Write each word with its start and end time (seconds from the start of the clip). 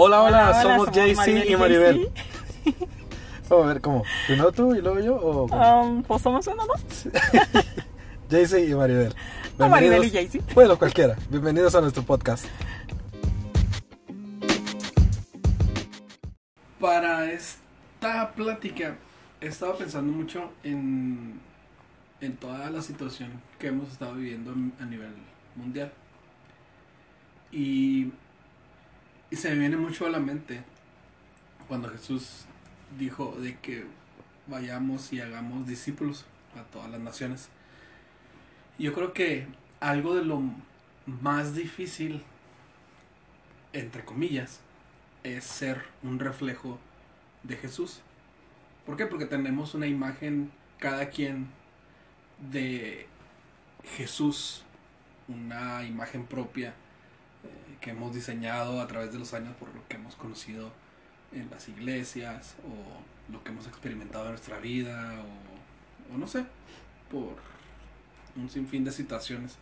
Hola, 0.00 0.22
hola, 0.22 0.50
Hola, 0.50 0.62
somos 0.62 0.94
somos 0.94 1.16
Maribel 1.16 1.50
y 1.50 1.56
Maribel. 1.56 2.08
Vamos 3.48 3.64
a 3.64 3.68
ver, 3.68 3.80
¿cómo? 3.80 4.04
¿Primero 4.28 4.52
tú 4.52 4.72
y 4.76 4.80
luego 4.80 5.00
yo? 5.00 5.16
¿O? 5.16 5.46
Um, 5.46 6.04
pues 6.04 6.22
somos 6.22 6.46
uno, 6.46 6.62
¿no? 6.66 6.74
JC 8.30 8.68
y 8.68 8.74
Maribel. 8.76 9.12
No, 9.58 9.68
Maribel 9.68 10.04
y 10.04 10.10
Bienvenidos- 10.10 10.44
JC. 10.44 10.54
Bueno, 10.54 10.78
cualquiera. 10.78 11.16
Bienvenidos 11.30 11.74
a 11.74 11.80
nuestro 11.80 12.04
podcast. 12.04 12.44
Para 16.78 17.32
esta 17.32 18.30
plática 18.36 18.96
he 19.40 19.48
estado 19.48 19.76
pensando 19.78 20.12
mucho 20.12 20.52
en, 20.62 21.40
en 22.20 22.36
toda 22.36 22.70
la 22.70 22.82
situación 22.82 23.32
que 23.58 23.66
hemos 23.66 23.90
estado 23.90 24.14
viviendo 24.14 24.52
a 24.80 24.84
nivel 24.84 25.12
mundial. 25.56 25.92
Y, 27.50 28.12
y 29.30 29.36
se 29.36 29.50
me 29.50 29.58
viene 29.58 29.76
mucho 29.76 30.06
a 30.06 30.10
la 30.10 30.20
mente 30.20 30.62
cuando 31.66 31.88
Jesús 31.90 32.46
dijo 32.98 33.36
de 33.38 33.58
que 33.58 33.84
vayamos 34.46 35.12
y 35.12 35.20
hagamos 35.20 35.66
discípulos 35.66 36.24
a 36.56 36.62
todas 36.62 36.90
las 36.90 37.00
naciones. 37.00 37.50
Yo 38.78 38.94
creo 38.94 39.12
que 39.12 39.46
algo 39.80 40.14
de 40.14 40.24
lo 40.24 40.42
más 41.06 41.54
difícil, 41.54 42.22
entre 43.74 44.04
comillas, 44.04 44.60
es 45.24 45.44
ser 45.44 45.82
un 46.02 46.18
reflejo 46.18 46.78
de 47.42 47.56
Jesús. 47.56 48.00
¿Por 48.86 48.96
qué? 48.96 49.04
Porque 49.04 49.26
tenemos 49.26 49.74
una 49.74 49.86
imagen 49.86 50.50
cada 50.78 51.10
quien 51.10 51.48
de 52.50 53.06
Jesús, 53.96 54.62
una 55.28 55.84
imagen 55.84 56.24
propia 56.24 56.72
que 57.80 57.90
hemos 57.90 58.14
diseñado 58.14 58.80
a 58.80 58.86
través 58.86 59.12
de 59.12 59.18
los 59.18 59.34
años 59.34 59.54
por 59.56 59.74
lo 59.74 59.86
que 59.88 59.96
hemos 59.96 60.16
conocido 60.16 60.72
en 61.32 61.48
las 61.50 61.68
iglesias 61.68 62.56
o 62.64 63.32
lo 63.32 63.42
que 63.44 63.50
hemos 63.50 63.66
experimentado 63.66 64.24
en 64.24 64.30
nuestra 64.32 64.58
vida 64.58 65.22
o, 66.12 66.18
no 66.18 66.26
sé, 66.26 66.44
por 67.10 67.36
un 68.36 68.48
sinfín 68.48 68.84
de 68.84 68.92
situaciones 68.92 69.56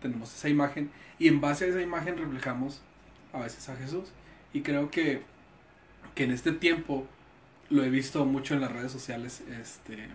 tenemos 0.00 0.34
esa 0.34 0.48
imagen 0.48 0.90
y 1.18 1.28
en 1.28 1.40
base 1.40 1.64
a 1.64 1.68
esa 1.68 1.80
imagen 1.80 2.18
reflejamos 2.18 2.82
a 3.32 3.40
veces 3.40 3.68
a 3.68 3.76
Jesús. 3.76 4.10
Y 4.52 4.62
creo 4.62 4.90
que, 4.90 5.22
que 6.14 6.24
en 6.24 6.30
este 6.30 6.52
tiempo 6.52 7.06
lo 7.70 7.84
he 7.84 7.90
visto 7.90 8.24
mucho 8.24 8.54
en 8.54 8.60
las 8.60 8.72
redes 8.72 8.92
sociales 8.92 9.42
este 9.60 10.08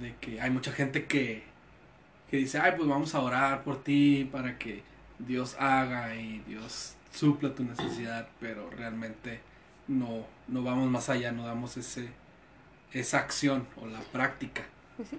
de 0.00 0.14
que 0.20 0.40
hay 0.40 0.50
mucha 0.50 0.72
gente 0.72 1.06
que, 1.06 1.42
que 2.30 2.36
dice 2.36 2.58
ay 2.58 2.74
pues 2.76 2.88
vamos 2.88 3.14
a 3.14 3.20
orar 3.20 3.64
por 3.64 3.82
ti 3.82 4.28
para 4.30 4.58
que 4.58 4.82
Dios 5.26 5.56
haga 5.58 6.14
y 6.16 6.40
Dios 6.40 6.94
supla 7.12 7.54
tu 7.54 7.64
necesidad 7.64 8.28
pero 8.38 8.70
realmente 8.70 9.40
no, 9.88 10.24
no 10.48 10.62
vamos 10.62 10.88
más 10.88 11.08
allá, 11.08 11.32
no 11.32 11.44
damos 11.44 11.76
ese, 11.76 12.08
esa 12.92 13.18
acción 13.18 13.66
o 13.80 13.86
la 13.86 14.00
práctica. 14.00 14.62
Pues 14.96 15.08
sí. 15.08 15.18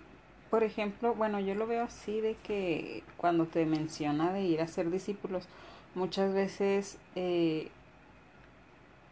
Por 0.49 0.63
ejemplo, 0.63 1.15
bueno, 1.15 1.39
yo 1.39 1.55
lo 1.55 1.65
veo 1.65 1.83
así 1.83 2.19
de 2.19 2.35
que 2.43 3.03
cuando 3.15 3.45
te 3.45 3.65
menciona 3.65 4.33
de 4.33 4.43
ir 4.43 4.61
a 4.61 4.67
ser 4.67 4.91
discípulos, 4.91 5.47
muchas 5.95 6.33
veces 6.33 6.97
eh, 7.15 7.69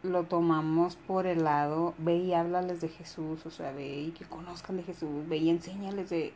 lo 0.02 0.24
tomamos 0.24 0.96
por 0.96 1.26
el 1.26 1.44
lado, 1.44 1.94
ve 1.96 2.16
y 2.16 2.34
háblales 2.34 2.82
de 2.82 2.88
Jesús, 2.88 3.46
o 3.46 3.50
sea, 3.50 3.72
ve 3.72 4.00
y 4.00 4.10
que 4.10 4.26
conozcan 4.26 4.76
de 4.76 4.82
Jesús, 4.82 5.26
ve 5.28 5.38
y 5.38 5.48
enséñales 5.48 6.10
de, 6.10 6.34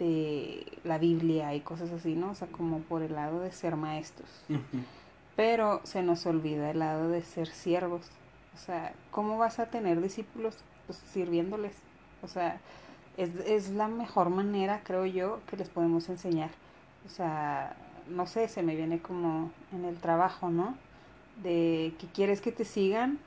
de 0.00 0.66
la 0.82 0.98
Biblia 0.98 1.54
y 1.54 1.60
cosas 1.60 1.92
así, 1.92 2.14
¿no? 2.14 2.30
O 2.30 2.34
sea, 2.34 2.48
como 2.48 2.78
por 2.80 3.02
el 3.02 3.14
lado 3.14 3.40
de 3.40 3.52
ser 3.52 3.76
maestros. 3.76 4.28
Pero 5.36 5.80
se 5.84 6.02
nos 6.02 6.26
olvida 6.26 6.70
el 6.70 6.80
lado 6.80 7.08
de 7.08 7.22
ser 7.22 7.46
siervos. 7.48 8.10
O 8.54 8.58
sea, 8.58 8.94
¿cómo 9.10 9.38
vas 9.38 9.60
a 9.60 9.66
tener 9.66 10.00
discípulos? 10.00 10.56
Pues 10.86 10.98
sirviéndoles. 11.12 11.74
O 12.22 12.28
sea, 12.28 12.60
es, 13.16 13.34
es 13.46 13.70
la 13.70 13.88
mejor 13.88 14.30
manera, 14.30 14.80
creo 14.82 15.06
yo, 15.06 15.40
que 15.48 15.56
les 15.56 15.68
podemos 15.68 16.08
enseñar. 16.08 16.50
O 17.06 17.10
sea, 17.10 17.76
no 18.08 18.26
sé, 18.26 18.48
se 18.48 18.62
me 18.62 18.74
viene 18.74 19.00
como 19.00 19.50
en 19.72 19.84
el 19.84 19.96
trabajo, 19.96 20.50
¿no? 20.50 20.76
De 21.42 21.92
que 21.98 22.06
quieres 22.06 22.40
que 22.40 22.52
te 22.52 22.64
sigan, 22.64 23.18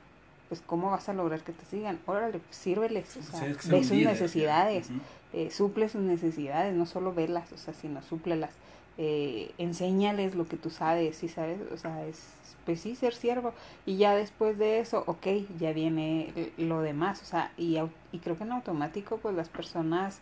pues 0.48 0.62
¿cómo 0.66 0.90
vas 0.90 1.08
a 1.08 1.12
lograr 1.12 1.40
que 1.40 1.52
te 1.52 1.64
sigan? 1.66 1.98
Órale, 2.06 2.38
pues 2.38 2.56
sírveles, 2.56 3.16
o 3.16 3.22
sea, 3.22 3.40
Sí, 3.40 3.46
es 3.46 3.56
que 3.56 3.62
sea 3.62 3.72
ve 3.72 3.82
sus 3.84 3.96
líder, 3.96 4.12
necesidades, 4.12 4.88
eh, 5.32 5.50
suple 5.50 5.88
sus 5.88 6.02
necesidades, 6.02 6.74
no 6.74 6.86
solo 6.86 7.12
velas, 7.12 7.52
o 7.52 7.56
sea, 7.56 7.74
sino 7.74 8.02
súplelas. 8.02 8.50
Eh, 8.96 9.50
enséñales 9.58 10.36
lo 10.36 10.46
que 10.46 10.56
tú 10.56 10.70
sabes, 10.70 11.16
¿sí 11.16 11.28
sabes? 11.28 11.58
O 11.72 11.76
sea, 11.76 12.06
es, 12.06 12.20
pues 12.64 12.80
sí, 12.80 12.94
ser 12.94 13.14
siervo. 13.14 13.52
Y 13.86 13.96
ya 13.96 14.14
después 14.14 14.56
de 14.58 14.78
eso, 14.78 15.02
ok, 15.06 15.26
ya 15.58 15.72
viene 15.72 16.32
lo 16.58 16.80
demás, 16.80 17.20
o 17.22 17.24
sea, 17.24 17.50
y, 17.56 17.78
y 18.12 18.18
creo 18.18 18.36
que 18.36 18.44
en 18.44 18.52
automático, 18.52 19.16
pues 19.18 19.34
las 19.34 19.48
personas 19.48 20.20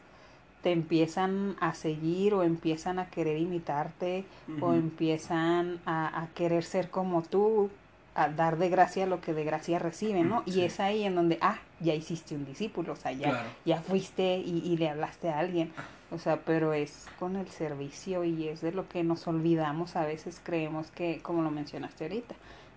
te 0.62 0.71
empiezan 0.71 1.56
a 1.61 1.75
seguir 1.75 2.34
o 2.34 2.44
empiezan 2.44 3.00
a 3.00 3.11
querer 3.11 3.37
imitarte 3.37 4.25
o 4.61 4.72
empiezan 4.75 5.81
a, 5.87 6.22
a 6.22 6.28
querer 6.28 6.62
ser 6.62 6.88
como 6.88 7.22
tú, 7.22 7.69
a 8.15 8.28
dar 8.28 8.59
de 8.59 8.69
gracia 8.69 9.06
lo 9.06 9.21
que 9.21 9.33
de 9.33 9.45
gracia 9.45 9.78
reciben, 9.78 10.28
¿no? 10.28 10.43
Y 10.47 10.61
es 10.62 10.81
ahí 10.81 11.05
en 11.05 11.15
donde, 11.15 11.39
ah, 11.41 11.59
ya 11.81 11.95
hiciste 11.95 12.34
un 12.34 12.45
discípulo, 12.45 12.93
o 12.93 12.97
sea, 12.97 13.12
ya, 13.12 13.31
Claro. 13.31 13.49
ya 13.65 13.81
fuiste 13.81 14.39
y, 14.39 14.59
y 14.65 14.77
le 14.77 14.89
hablaste 14.91 15.31
a 15.31 15.39
alguien. 15.39 15.73
O 16.11 16.19
sea, 16.19 16.41
pero 16.41 16.75
es 16.75 17.06
con 17.19 17.37
el 17.37 17.49
servicio 17.49 18.23
y 18.25 18.49
es 18.49 18.61
de 18.61 18.73
lo 18.73 18.87
que 18.89 19.03
nos 19.03 19.27
olvidamos. 19.27 19.97
A 19.97 20.05
veces 20.05 20.41
creemos 20.45 20.91
que, 20.91 21.21
como 21.23 21.43
lo 21.43 21.50
mencionaste 21.50 22.05
ahorita, 22.05 22.34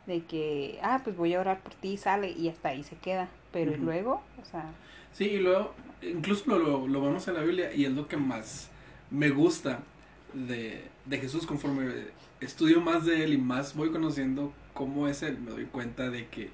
de 0.07 0.23
que, 0.23 0.79
ah, 0.81 1.01
pues 1.03 1.17
voy 1.17 1.33
a 1.33 1.41
orar 1.41 1.59
por 1.59 1.73
ti, 1.73 1.97
sale 1.97 2.31
y 2.31 2.47
hasta 2.47 2.69
ahí 2.69 2.83
se 2.83 2.95
queda. 2.95 3.27
Pero 3.51 3.71
y 3.73 3.77
luego, 3.77 4.21
o 4.41 4.45
sea, 4.45 4.65
Sí, 5.11 5.25
y 5.25 5.37
luego, 5.39 5.73
incluso 6.01 6.43
lo, 6.47 6.59
lo, 6.59 6.87
lo 6.87 7.01
vemos 7.01 7.27
en 7.27 7.33
la 7.35 7.41
Biblia 7.41 7.73
y 7.73 7.85
es 7.85 7.91
lo 7.91 8.07
que 8.07 8.17
más 8.17 8.69
me 9.11 9.29
gusta 9.29 9.79
de, 10.33 10.83
de 11.05 11.17
Jesús 11.19 11.45
conforme 11.45 11.85
estudio 12.41 12.81
más 12.81 13.05
de 13.05 13.23
él 13.23 13.33
y 13.33 13.37
más 13.37 13.75
voy 13.75 13.91
conociendo 13.91 14.53
cómo 14.73 15.07
es 15.07 15.23
él, 15.23 15.39
me 15.39 15.51
doy 15.51 15.65
cuenta 15.65 16.09
de 16.09 16.27
que 16.27 16.49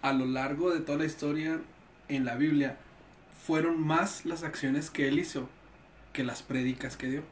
a 0.00 0.12
lo 0.12 0.26
largo 0.26 0.70
de 0.70 0.80
toda 0.80 0.98
la 0.98 1.04
historia 1.04 1.60
en 2.08 2.24
la 2.24 2.36
Biblia 2.36 2.78
fueron 3.46 3.80
más 3.80 4.24
las 4.24 4.42
acciones 4.42 4.90
que 4.90 5.08
él 5.08 5.18
hizo 5.18 5.48
que 6.12 6.24
las 6.24 6.42
prédicas 6.42 6.96
que 6.96 7.08
dio. 7.08 7.22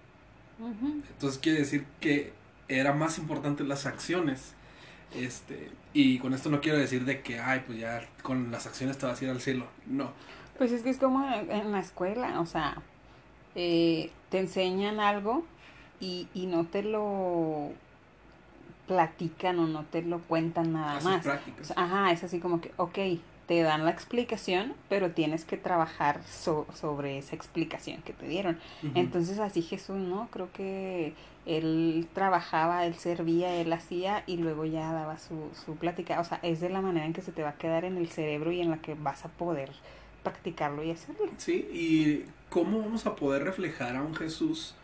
Entonces 1.12 1.38
quiere 1.38 1.60
decir 1.60 1.86
que 2.00 2.32
era 2.68 2.92
más 2.92 3.18
importante 3.18 3.64
las 3.64 3.86
acciones. 3.86 4.54
Este, 5.14 5.70
y 5.92 6.18
con 6.18 6.34
esto 6.34 6.50
no 6.50 6.60
quiero 6.60 6.78
decir 6.78 7.04
de 7.04 7.20
que, 7.20 7.41
ay, 7.41 7.64
pues 7.66 7.78
ya 7.78 8.06
con 8.22 8.52
las 8.52 8.66
acciones 8.66 8.97
te 8.98 9.06
vas 9.06 9.20
a 9.20 9.24
ir 9.24 9.30
al 9.30 9.41
cielo. 9.41 9.66
No. 9.86 10.12
pues 10.56 10.70
es 10.72 10.82
que 10.82 10.91
es 10.91 10.98
como 10.98 11.24
en, 11.24 11.50
en 11.50 11.72
la 11.72 11.80
escuela, 11.80 12.41
o 12.41 12.47
sea, 12.47 12.80
eh, 13.54 14.10
te 14.28 14.38
enseñan 14.38 15.00
algo 15.00 15.44
y, 16.00 16.28
y 16.34 16.46
no 16.46 16.64
te 16.64 16.82
lo 16.82 17.70
platican 18.86 19.58
o 19.58 19.66
no 19.66 19.84
te 19.84 20.02
lo 20.02 20.18
cuentan 20.20 20.72
nada 20.72 20.92
Haces 20.96 21.04
más. 21.04 21.22
Prácticas. 21.22 21.72
Ajá, 21.76 22.10
es 22.12 22.24
así 22.24 22.40
como 22.40 22.60
que, 22.60 22.72
ok, 22.76 22.98
te 23.46 23.62
dan 23.62 23.84
la 23.84 23.90
explicación, 23.90 24.74
pero 24.88 25.10
tienes 25.10 25.44
que 25.44 25.56
trabajar 25.56 26.20
so- 26.28 26.66
sobre 26.74 27.18
esa 27.18 27.34
explicación 27.36 28.00
que 28.02 28.12
te 28.12 28.26
dieron. 28.28 28.58
Entonces 28.94 29.38
así 29.38 29.62
Jesús, 29.62 29.96
¿no? 29.96 30.28
Creo 30.32 30.52
que 30.52 31.14
él 31.46 32.06
trabajaba, 32.14 32.84
él 32.86 32.94
servía, 32.94 33.54
él 33.56 33.72
hacía 33.72 34.22
y 34.26 34.36
luego 34.36 34.64
ya 34.66 34.92
daba 34.92 35.18
su, 35.18 35.50
su 35.64 35.74
plática. 35.76 36.20
O 36.20 36.24
sea, 36.24 36.38
es 36.42 36.60
de 36.60 36.68
la 36.70 36.80
manera 36.80 37.06
en 37.06 37.12
que 37.12 37.22
se 37.22 37.32
te 37.32 37.42
va 37.42 37.50
a 37.50 37.54
quedar 37.56 37.84
en 37.84 37.96
el 37.96 38.08
cerebro 38.08 38.52
y 38.52 38.60
en 38.60 38.70
la 38.70 38.78
que 38.78 38.94
vas 38.94 39.24
a 39.24 39.28
poder 39.28 39.70
practicarlo 40.22 40.82
y 40.84 40.90
hacerlo. 40.92 41.26
Sí, 41.38 41.54
y 41.72 42.24
cómo 42.50 42.80
vamos 42.80 43.06
a 43.06 43.16
poder 43.16 43.42
reflejar 43.44 43.96
a 43.96 44.02
un 44.02 44.14
Jesús 44.14 44.74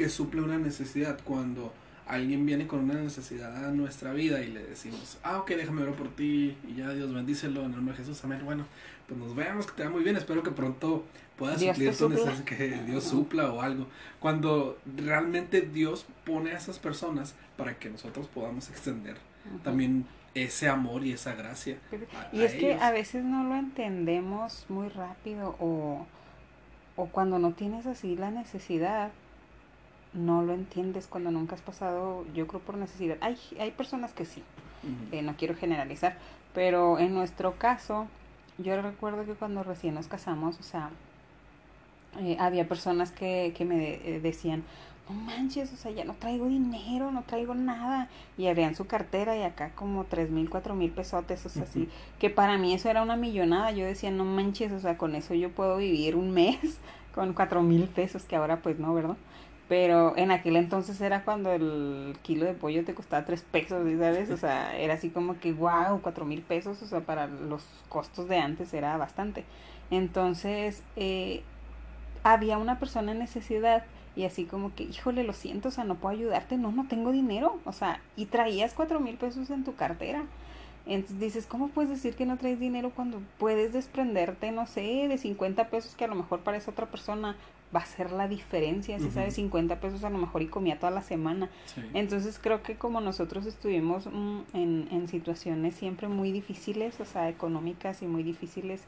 que 0.00 0.08
suple 0.08 0.40
una 0.40 0.56
necesidad 0.56 1.18
cuando 1.24 1.74
alguien 2.06 2.46
viene 2.46 2.66
con 2.66 2.80
una 2.80 2.94
necesidad 2.94 3.66
a 3.66 3.70
nuestra 3.70 4.12
vida 4.14 4.40
y 4.42 4.50
le 4.50 4.62
decimos, 4.64 5.18
ah, 5.22 5.38
ok, 5.40 5.50
déjame 5.50 5.82
orar 5.82 5.94
por 5.94 6.08
ti 6.08 6.56
y 6.66 6.74
ya 6.74 6.88
Dios 6.94 7.12
bendícelo 7.14 7.60
en 7.60 7.66
el 7.66 7.76
nombre 7.76 7.92
de 7.94 7.98
Jesús, 8.02 8.24
amén. 8.24 8.40
Bueno, 8.44 8.64
pues 9.06 9.20
nos 9.20 9.34
vemos, 9.36 9.66
que 9.66 9.72
te 9.74 9.84
va 9.84 9.90
muy 9.90 10.02
bien, 10.02 10.16
espero 10.16 10.42
que 10.42 10.50
pronto 10.52 11.04
puedas 11.36 11.60
Dios 11.60 11.76
suplir 11.76 11.94
tu 11.96 12.08
necesidad, 12.08 12.44
que 12.44 12.68
Dios 12.86 13.04
supla 13.04 13.52
o 13.52 13.60
algo. 13.60 13.86
Cuando 14.20 14.78
realmente 14.96 15.60
Dios 15.60 16.06
pone 16.24 16.52
a 16.52 16.56
esas 16.56 16.78
personas 16.78 17.34
para 17.58 17.78
que 17.78 17.90
nosotros 17.90 18.26
podamos 18.28 18.70
extender 18.70 19.16
también 19.62 20.06
ese 20.34 20.68
amor 20.68 21.04
y 21.04 21.12
esa 21.12 21.34
gracia. 21.34 21.76
a- 22.32 22.34
Y 22.34 22.40
a 22.40 22.44
es 22.46 22.54
que 22.54 22.70
ellos. 22.72 22.82
a 22.82 22.90
veces 22.90 23.22
no 23.24 23.44
lo 23.44 23.54
entendemos 23.56 24.64
muy 24.70 24.88
rápido 24.88 25.56
o, 25.60 26.06
o 26.96 27.06
cuando 27.06 27.38
no 27.38 27.52
tienes 27.52 27.86
así 27.86 28.16
la 28.16 28.30
necesidad, 28.30 29.10
no 30.12 30.42
lo 30.42 30.52
entiendes 30.54 31.06
cuando 31.06 31.30
nunca 31.30 31.54
has 31.54 31.60
pasado, 31.60 32.24
yo 32.34 32.46
creo, 32.46 32.60
por 32.60 32.76
necesidad. 32.76 33.16
Hay, 33.20 33.36
hay 33.58 33.70
personas 33.70 34.12
que 34.12 34.24
sí, 34.24 34.42
eh, 35.12 35.22
no 35.22 35.36
quiero 35.36 35.54
generalizar, 35.54 36.16
pero 36.54 36.98
en 36.98 37.14
nuestro 37.14 37.56
caso, 37.58 38.06
yo 38.58 38.80
recuerdo 38.82 39.24
que 39.24 39.34
cuando 39.34 39.62
recién 39.62 39.94
nos 39.94 40.08
casamos, 40.08 40.58
o 40.58 40.62
sea, 40.62 40.90
eh, 42.18 42.36
había 42.40 42.66
personas 42.68 43.12
que, 43.12 43.54
que 43.56 43.64
me 43.64 43.76
de- 43.76 44.16
eh, 44.16 44.20
decían, 44.20 44.64
no 45.08 45.14
manches, 45.14 45.72
o 45.72 45.76
sea, 45.76 45.90
ya 45.92 46.04
no 46.04 46.14
traigo 46.14 46.46
dinero, 46.46 47.10
no 47.10 47.22
traigo 47.22 47.54
nada. 47.54 48.08
Y 48.38 48.46
abrían 48.46 48.74
su 48.74 48.86
cartera 48.86 49.36
y 49.36 49.42
acá 49.42 49.70
como 49.74 50.04
tres 50.04 50.30
mil, 50.30 50.48
cuatro 50.50 50.74
mil 50.74 50.90
pesotes, 50.90 51.44
o 51.46 51.48
sea, 51.48 51.64
así. 51.64 51.88
Que 52.18 52.30
para 52.30 52.58
mí 52.58 52.74
eso 52.74 52.88
era 52.88 53.02
una 53.02 53.16
millonada. 53.16 53.70
Yo 53.72 53.84
decía, 53.86 54.10
no 54.10 54.24
manches, 54.24 54.72
o 54.72 54.78
sea, 54.80 54.98
con 54.98 55.14
eso 55.14 55.34
yo 55.34 55.50
puedo 55.50 55.76
vivir 55.78 56.14
un 56.16 56.30
mes 56.32 56.58
con 57.14 57.32
cuatro 57.32 57.62
mil 57.62 57.84
pesos, 57.84 58.22
que 58.24 58.36
ahora 58.36 58.58
pues 58.62 58.78
no, 58.78 58.94
¿verdad? 58.94 59.16
Pero 59.70 60.16
en 60.16 60.32
aquel 60.32 60.56
entonces 60.56 61.00
era 61.00 61.22
cuando 61.22 61.52
el 61.52 62.18
kilo 62.22 62.44
de 62.44 62.54
pollo 62.54 62.84
te 62.84 62.92
costaba 62.92 63.24
tres 63.24 63.42
pesos, 63.42 63.88
¿sabes? 64.00 64.28
O 64.30 64.36
sea, 64.36 64.76
era 64.80 64.94
así 64.94 65.10
como 65.10 65.38
que, 65.38 65.52
wow, 65.52 66.00
cuatro 66.02 66.24
mil 66.24 66.42
pesos, 66.42 66.82
o 66.82 66.86
sea, 66.86 67.02
para 67.02 67.28
los 67.28 67.62
costos 67.88 68.26
de 68.26 68.38
antes 68.38 68.74
era 68.74 68.96
bastante. 68.96 69.44
Entonces, 69.92 70.82
eh, 70.96 71.44
había 72.24 72.58
una 72.58 72.80
persona 72.80 73.12
en 73.12 73.20
necesidad 73.20 73.84
y 74.16 74.24
así 74.24 74.44
como 74.44 74.74
que, 74.74 74.82
híjole, 74.82 75.22
lo 75.22 75.34
siento, 75.34 75.68
o 75.68 75.70
sea, 75.70 75.84
no 75.84 75.94
puedo 75.94 76.16
ayudarte, 76.16 76.56
no, 76.56 76.72
no 76.72 76.88
tengo 76.88 77.12
dinero, 77.12 77.60
o 77.64 77.72
sea, 77.72 78.00
y 78.16 78.26
traías 78.26 78.74
cuatro 78.74 78.98
mil 78.98 79.18
pesos 79.18 79.50
en 79.50 79.62
tu 79.62 79.76
cartera. 79.76 80.24
Entonces 80.84 81.20
dices, 81.20 81.46
¿cómo 81.46 81.68
puedes 81.68 81.90
decir 81.90 82.16
que 82.16 82.26
no 82.26 82.38
traes 82.38 82.58
dinero 82.58 82.90
cuando 82.90 83.22
puedes 83.38 83.72
desprenderte, 83.72 84.50
no 84.50 84.66
sé, 84.66 85.06
de 85.06 85.16
50 85.16 85.68
pesos 85.68 85.94
que 85.94 86.06
a 86.06 86.08
lo 86.08 86.16
mejor 86.16 86.40
para 86.40 86.56
esa 86.56 86.72
otra 86.72 86.86
persona 86.86 87.36
va 87.74 87.80
a 87.80 87.86
ser 87.86 88.10
la 88.10 88.26
diferencia, 88.26 88.98
si 88.98 89.10
sabes, 89.10 89.34
50 89.34 89.78
pesos 89.80 90.02
a 90.04 90.10
lo 90.10 90.18
mejor 90.18 90.42
y 90.42 90.46
comía 90.46 90.78
toda 90.78 90.90
la 90.90 91.02
semana. 91.02 91.48
Entonces 91.94 92.38
creo 92.42 92.62
que 92.62 92.76
como 92.76 93.00
nosotros 93.00 93.46
estuvimos 93.46 94.06
mm, 94.06 94.40
en, 94.54 94.88
en 94.90 95.08
situaciones 95.08 95.74
siempre 95.74 96.08
muy 96.08 96.32
difíciles, 96.32 97.00
o 97.00 97.04
sea, 97.04 97.28
económicas 97.28 98.02
y 98.02 98.06
muy 98.06 98.22
difíciles, 98.22 98.82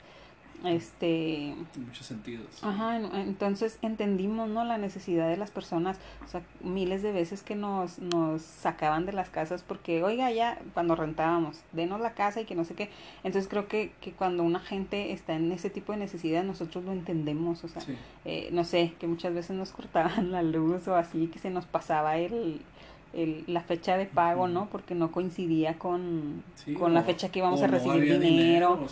este 0.65 1.51
en 1.51 1.87
muchos 1.87 2.07
sentidos. 2.07 2.47
ajá 2.63 2.97
entonces 2.97 3.79
entendimos 3.83 4.49
no 4.49 4.65
la 4.65 4.79
necesidad 4.79 5.29
de 5.29 5.37
las 5.37 5.51
personas 5.51 5.99
o 6.25 6.29
sea 6.29 6.43
miles 6.61 7.03
de 7.03 7.13
veces 7.13 7.43
que 7.43 7.55
nos 7.55 7.99
nos 7.99 8.43
sacaban 8.43 9.07
de 9.07 9.13
las 9.13 9.29
casas 9.29 9.63
porque 9.63 10.03
oiga 10.03 10.31
ya 10.31 10.59
cuando 10.75 10.95
rentábamos 10.95 11.61
denos 11.73 12.01
la 12.01 12.15
casa 12.15 12.41
y 12.41 12.45
que 12.45 12.55
no 12.55 12.65
sé 12.65 12.75
qué 12.75 12.91
entonces 13.25 13.49
creo 13.49 13.69
que, 13.69 13.93
que 14.01 14.13
cuando 14.13 14.43
una 14.43 14.61
gente 14.61 15.13
está 15.13 15.35
en 15.35 15.51
ese 15.53 15.71
tipo 15.71 15.93
de 15.93 15.99
necesidad 15.99 16.45
nosotros 16.45 16.85
lo 16.85 16.93
entendemos 16.93 17.65
o 17.65 17.69
sea 17.69 17.83
eh, 18.25 18.49
no 18.53 18.65
sé 18.65 18.95
que 18.99 19.07
muchas 19.07 19.35
veces 19.35 19.57
nos 19.57 19.73
cortaban 19.73 20.31
la 20.33 20.43
luz 20.43 20.89
o 20.89 20.97
así 20.97 21.27
que 21.27 21.39
se 21.39 21.51
nos 21.51 21.67
pasaba 21.67 22.19
el 22.19 22.61
el, 23.13 23.45
la 23.47 23.61
fecha 23.61 23.97
de 23.97 24.07
pago, 24.07 24.49
¿no? 24.49 24.67
Porque 24.71 24.95
no 24.95 25.13
coincidía 25.13 25.79
con, 25.79 26.43
con 26.79 26.95
la 26.95 27.03
fecha 27.03 27.31
que 27.31 27.41
íbamos 27.41 27.63
a 27.63 27.67
recibir 27.67 28.19
dinero. 28.19 28.87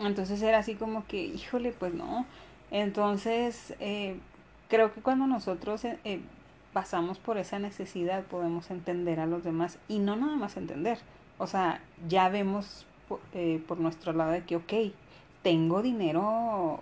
Entonces 0.00 0.42
era 0.42 0.58
así 0.58 0.74
como 0.74 1.06
que, 1.06 1.24
híjole, 1.24 1.72
pues 1.72 1.94
no. 1.94 2.26
Entonces, 2.70 3.74
eh, 3.80 4.16
creo 4.68 4.92
que 4.92 5.00
cuando 5.00 5.26
nosotros 5.26 5.84
eh, 5.84 5.98
eh, 6.04 6.20
pasamos 6.72 7.18
por 7.18 7.38
esa 7.38 7.58
necesidad 7.58 8.24
podemos 8.24 8.70
entender 8.70 9.20
a 9.20 9.26
los 9.26 9.44
demás 9.44 9.78
y 9.88 9.98
no 9.98 10.16
nada 10.16 10.36
más 10.36 10.56
entender. 10.56 10.98
O 11.38 11.46
sea, 11.46 11.80
ya 12.08 12.28
vemos 12.28 12.86
por 13.68 13.78
nuestro 13.78 14.12
lado 14.12 14.32
de 14.32 14.42
que, 14.42 14.56
ok, 14.56 14.72
tengo 15.46 15.80
dinero 15.80 16.80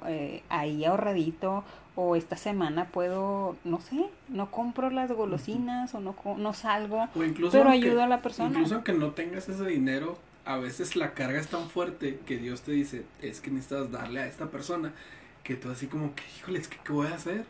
ahí 0.48 0.86
ahorradito 0.86 1.64
o 1.96 2.16
esta 2.16 2.38
semana 2.38 2.86
puedo, 2.86 3.56
no 3.62 3.78
sé, 3.78 4.06
no 4.30 4.50
compro 4.50 4.88
las 4.88 5.12
golosinas 5.12 5.94
o 5.94 6.00
no, 6.00 6.16
no 6.38 6.54
salgo, 6.54 7.06
pero 7.52 7.68
ayudo 7.68 8.02
a 8.02 8.08
la 8.08 8.22
persona. 8.22 8.48
Incluso 8.48 8.82
que 8.82 8.94
no 8.94 9.10
tengas 9.10 9.50
ese 9.50 9.66
dinero, 9.66 10.16
a 10.46 10.56
veces 10.56 10.96
la 10.96 11.12
carga 11.12 11.38
es 11.38 11.48
tan 11.48 11.68
fuerte 11.68 12.20
que 12.24 12.38
Dios 12.38 12.62
te 12.62 12.72
dice, 12.72 13.04
es 13.20 13.42
que 13.42 13.50
necesitas 13.50 13.92
darle 13.92 14.20
a 14.20 14.26
esta 14.26 14.46
persona, 14.46 14.94
que 15.42 15.56
tú 15.56 15.68
así 15.68 15.86
como 15.86 16.14
que, 16.14 16.22
híjole, 16.38 16.58
es 16.58 16.68
que 16.68 16.78
¿qué 16.82 16.90
voy 16.90 17.08
a 17.08 17.16
hacer? 17.16 17.44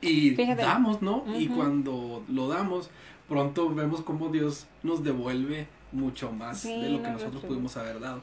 Y 0.00 0.36
damos, 0.54 1.02
¿no? 1.02 1.24
Y 1.36 1.48
cuando 1.48 2.22
lo 2.28 2.46
damos, 2.46 2.88
pronto 3.28 3.68
vemos 3.74 4.02
cómo 4.02 4.28
Dios 4.28 4.68
nos 4.84 5.02
devuelve 5.02 5.66
mucho 5.90 6.30
más 6.30 6.62
de 6.62 6.88
lo 6.88 7.02
que 7.02 7.10
nosotros 7.10 7.42
pudimos 7.42 7.76
haber 7.76 7.98
dado. 7.98 8.22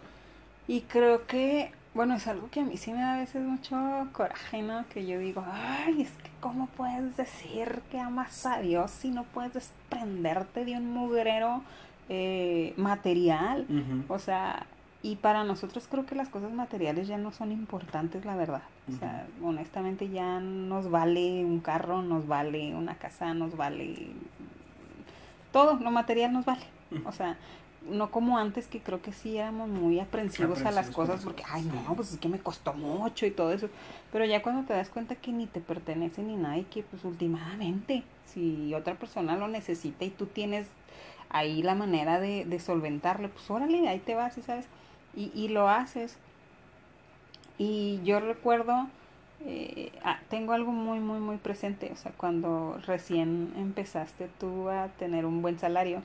Y 0.70 0.82
creo 0.82 1.26
que 1.26 1.72
bueno, 1.94 2.16
es 2.16 2.28
algo 2.28 2.50
que 2.50 2.60
a 2.60 2.64
mí 2.64 2.78
sí 2.78 2.92
me 2.92 3.02
da 3.02 3.16
a 3.16 3.20
veces 3.20 3.42
mucho 3.44 3.76
coraje, 4.12 4.62
¿no? 4.62 4.88
Que 4.90 5.06
yo 5.06 5.20
digo, 5.20 5.44
ay, 5.52 6.04
es 6.04 6.12
que 6.12 6.30
¿cómo 6.40 6.68
puedes 6.68 7.18
decir 7.18 7.82
que 7.92 8.00
amas 8.00 8.46
a 8.46 8.60
Dios 8.60 8.92
si 8.92 9.10
no 9.10 9.24
puedes 9.24 9.54
desprenderte 9.54 10.66
de 10.66 10.78
un 10.78 10.94
mugrero 10.94 11.64
eh, 12.08 12.74
material? 12.78 13.66
O 14.08 14.20
sea, 14.20 14.66
y 15.02 15.16
para 15.16 15.44
nosotros 15.44 15.88
creo 15.90 16.06
que 16.06 16.16
las 16.16 16.30
cosas 16.30 16.52
materiales 16.52 17.08
ya 17.08 17.18
no 17.18 17.32
son 17.32 17.52
importantes, 17.52 18.26
la 18.26 18.36
verdad. 18.36 18.62
O 18.88 18.98
sea, 18.98 19.28
honestamente 19.42 20.10
ya 20.10 20.40
nos 20.40 20.92
vale 20.92 21.44
un 21.46 21.60
carro, 21.60 22.02
nos 22.02 22.28
vale 22.28 22.76
una 22.76 22.96
casa, 22.96 23.34
nos 23.34 23.56
vale 23.56 24.12
todo, 25.52 25.76
lo 25.76 25.92
material 25.92 26.34
nos 26.34 26.46
vale. 26.46 26.66
O 27.06 27.12
sea, 27.12 27.38
no 27.88 28.12
como 28.12 28.38
antes 28.38 28.68
que 28.68 28.82
creo 28.82 29.02
que 29.02 29.14
sí 29.14 29.38
éramos 29.38 29.70
muy 29.70 30.00
aprensivos, 30.00 30.64
a 30.64 30.72
las 30.72 30.90
cosas 30.90 31.24
porque, 31.24 31.44
ay 31.50 31.64
no, 31.64 31.96
pues 31.96 32.14
es 32.14 32.20
que 32.20 32.28
me 32.28 32.40
costó 32.40 32.74
mucho 32.74 33.26
y 33.26 33.32
todo 33.32 33.52
eso. 33.52 33.70
Pero 34.12 34.26
ya 34.26 34.42
cuando 34.42 34.68
te 34.68 34.74
das 34.74 34.90
cuenta 34.90 35.16
que 35.16 35.32
ni 35.32 35.48
te 35.48 35.62
pertenece 35.62 36.22
ni 36.22 36.36
nada 36.36 36.58
y 36.58 36.64
que 36.64 36.84
pues 36.84 37.04
últimamente 37.06 38.04
si 38.26 38.74
otra 38.74 38.96
persona 38.96 39.38
lo 39.38 39.48
necesita 39.48 40.06
y 40.06 40.10
tú 40.10 40.26
tienes 40.26 40.68
ahí 41.30 41.62
la 41.62 41.76
manera 41.76 42.20
de, 42.20 42.46
de 42.46 42.60
solventarle, 42.60 43.30
pues 43.30 43.50
órale, 43.50 43.88
ahí 43.88 44.00
te 44.00 44.16
vas 44.16 44.38
y 44.38 44.42
sabes, 44.42 44.66
y, 45.16 45.32
y 45.34 45.48
lo 45.50 45.70
haces. 45.70 46.18
Y 47.58 48.00
yo 48.04 48.20
recuerdo, 48.20 48.88
eh, 49.46 49.92
ah, 50.04 50.20
tengo 50.30 50.54
algo 50.54 50.72
muy, 50.72 51.00
muy, 51.00 51.20
muy 51.20 51.38
presente, 51.38 51.92
o 51.92 51.96
sea, 51.96 52.12
cuando 52.12 52.80
recién 52.86 53.54
empezaste 53.58 54.30
tú 54.40 54.70
a 54.70 54.88
tener 54.88 55.26
un 55.26 55.42
buen 55.42 55.60
salario 55.60 56.02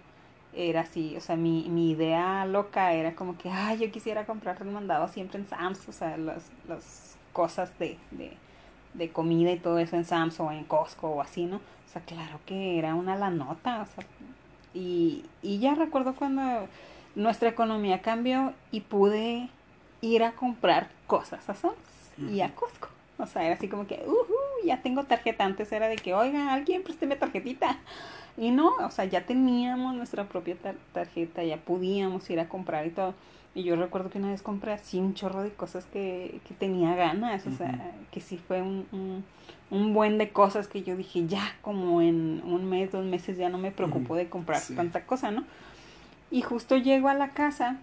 era 0.56 0.80
así, 0.82 1.16
o 1.16 1.20
sea, 1.20 1.36
mi, 1.36 1.68
mi 1.68 1.90
idea 1.90 2.46
loca 2.46 2.92
era 2.92 3.14
como 3.14 3.36
que, 3.36 3.50
ay, 3.50 3.78
yo 3.78 3.90
quisiera 3.90 4.26
comprar 4.26 4.62
mandado 4.64 5.08
siempre 5.08 5.38
en 5.38 5.46
Sam's, 5.46 5.88
o 5.88 5.92
sea, 5.92 6.16
las, 6.16 6.50
las 6.68 7.16
cosas 7.32 7.78
de, 7.78 7.98
de, 8.10 8.32
de 8.94 9.10
comida 9.10 9.50
y 9.52 9.58
todo 9.58 9.78
eso 9.78 9.96
en 9.96 10.04
Sam's 10.04 10.38
o 10.40 10.50
en 10.50 10.64
Costco 10.64 11.08
o 11.08 11.20
así, 11.20 11.46
¿no? 11.46 11.56
O 11.56 11.92
sea, 11.92 12.02
claro 12.02 12.40
que 12.46 12.78
era 12.78 12.94
una 12.94 13.16
la 13.16 13.30
nota, 13.30 13.82
o 13.82 13.86
sea, 13.86 14.04
y, 14.72 15.24
y 15.42 15.58
ya 15.58 15.74
recuerdo 15.74 16.14
cuando 16.14 16.68
nuestra 17.14 17.48
economía 17.48 18.02
cambió 18.02 18.52
y 18.70 18.80
pude 18.80 19.48
ir 20.00 20.24
a 20.24 20.32
comprar 20.32 20.90
cosas 21.06 21.48
a 21.48 21.54
Sam's 21.54 22.10
y 22.30 22.40
a 22.40 22.54
Costco. 22.54 22.88
O 23.18 23.26
sea, 23.26 23.44
era 23.44 23.54
así 23.54 23.68
como 23.68 23.86
que, 23.86 24.02
uh, 24.06 24.66
ya 24.66 24.82
tengo 24.82 25.04
tarjeta. 25.04 25.44
Antes 25.44 25.70
era 25.70 25.88
de 25.88 25.96
que, 25.96 26.14
oiga, 26.14 26.52
alguien 26.52 26.82
présteme 26.82 27.14
tarjetita. 27.16 27.78
Y 28.36 28.50
no, 28.50 28.72
o 28.84 28.90
sea, 28.90 29.04
ya 29.04 29.26
teníamos 29.26 29.94
nuestra 29.94 30.24
propia 30.28 30.56
tarjeta, 30.92 31.44
ya 31.44 31.56
podíamos 31.58 32.28
ir 32.30 32.40
a 32.40 32.48
comprar 32.48 32.86
y 32.86 32.90
todo. 32.90 33.14
Y 33.54 33.62
yo 33.62 33.76
recuerdo 33.76 34.10
que 34.10 34.18
una 34.18 34.30
vez 34.30 34.42
compré 34.42 34.72
así 34.72 34.98
un 34.98 35.14
chorro 35.14 35.42
de 35.42 35.52
cosas 35.52 35.84
que, 35.86 36.40
que 36.48 36.54
tenía 36.54 36.96
ganas, 36.96 37.46
o 37.46 37.52
sea, 37.52 37.92
que 38.10 38.20
sí 38.20 38.36
fue 38.36 38.60
un, 38.60 39.24
un, 39.70 39.94
buen 39.94 40.18
de 40.18 40.30
cosas 40.30 40.66
que 40.66 40.82
yo 40.82 40.96
dije, 40.96 41.28
ya, 41.28 41.56
como 41.62 42.02
en 42.02 42.42
un 42.44 42.68
mes, 42.68 42.90
dos 42.90 43.04
meses 43.04 43.38
ya 43.38 43.48
no 43.48 43.58
me 43.58 43.70
preocupo 43.70 44.16
de 44.16 44.28
comprar 44.28 44.60
tanta 44.74 45.06
cosa, 45.06 45.30
¿no? 45.30 45.44
Y 46.32 46.42
justo 46.42 46.76
llego 46.76 47.08
a 47.08 47.14
la 47.14 47.28
casa, 47.28 47.78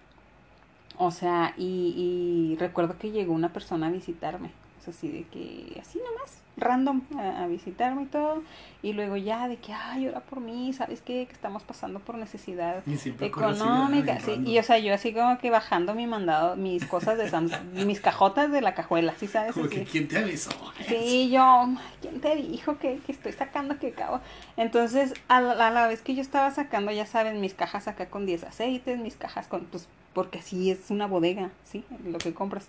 o 0.98 1.10
sea, 1.10 1.54
y, 1.56 2.52
y 2.52 2.56
recuerdo 2.58 2.98
que 2.98 3.10
llegó 3.10 3.32
una 3.32 3.54
persona 3.54 3.86
a 3.86 3.90
visitarme, 3.90 4.50
sea, 4.82 4.92
así 4.92 5.08
de 5.08 5.24
que, 5.24 5.78
así 5.80 5.98
nomás, 5.98 6.42
random 6.56 7.02
a, 7.18 7.46
visitarme 7.46 8.02
y 8.02 8.06
todo. 8.06 8.42
Y 8.82 8.92
luego 8.92 9.16
ya 9.16 9.48
de 9.48 9.56
que, 9.56 9.72
ay, 9.72 10.08
ora 10.08 10.20
por 10.20 10.40
mí, 10.40 10.72
¿sabes 10.72 11.00
qué? 11.02 11.26
Que 11.26 11.32
estamos 11.32 11.62
pasando 11.62 12.00
por 12.00 12.16
necesidad 12.16 12.82
económica. 13.20 14.18
Sí, 14.20 14.42
y 14.44 14.58
o 14.58 14.62
sea, 14.62 14.78
yo 14.78 14.92
así 14.92 15.12
como 15.12 15.38
que 15.38 15.50
bajando 15.50 15.94
mi 15.94 16.06
mandado, 16.06 16.56
mis 16.56 16.84
cosas 16.84 17.16
de 17.16 17.32
mis 17.86 18.00
cajotas 18.00 18.50
de 18.50 18.60
la 18.60 18.74
cajuela, 18.74 19.14
¿sí 19.18 19.26
sabes? 19.26 19.54
Como 19.54 19.68
que, 19.68 19.84
¿quién 19.84 20.08
te 20.08 20.18
avisó? 20.18 20.50
Sí, 20.86 21.30
yo, 21.30 21.68
¿quién 22.00 22.20
te 22.20 22.34
dijo 22.36 22.78
que, 22.78 22.98
que 22.98 23.12
estoy 23.12 23.32
sacando 23.32 23.78
que 23.78 23.92
cabo? 23.92 24.20
Entonces, 24.56 25.14
a 25.28 25.40
la, 25.40 25.68
a 25.68 25.70
la, 25.70 25.86
vez 25.86 26.02
que 26.02 26.14
yo 26.14 26.22
estaba 26.22 26.50
sacando, 26.50 26.90
ya 26.90 27.06
saben, 27.06 27.40
mis 27.40 27.54
cajas 27.54 27.88
acá 27.88 28.06
con 28.06 28.26
10 28.26 28.44
aceites, 28.44 28.98
mis 28.98 29.16
cajas 29.16 29.46
con, 29.46 29.64
pues, 29.66 29.88
porque 30.12 30.40
así 30.40 30.70
es 30.70 30.90
una 30.90 31.06
bodega, 31.06 31.50
¿sí? 31.64 31.84
Lo 32.04 32.18
que 32.18 32.34
compras. 32.34 32.66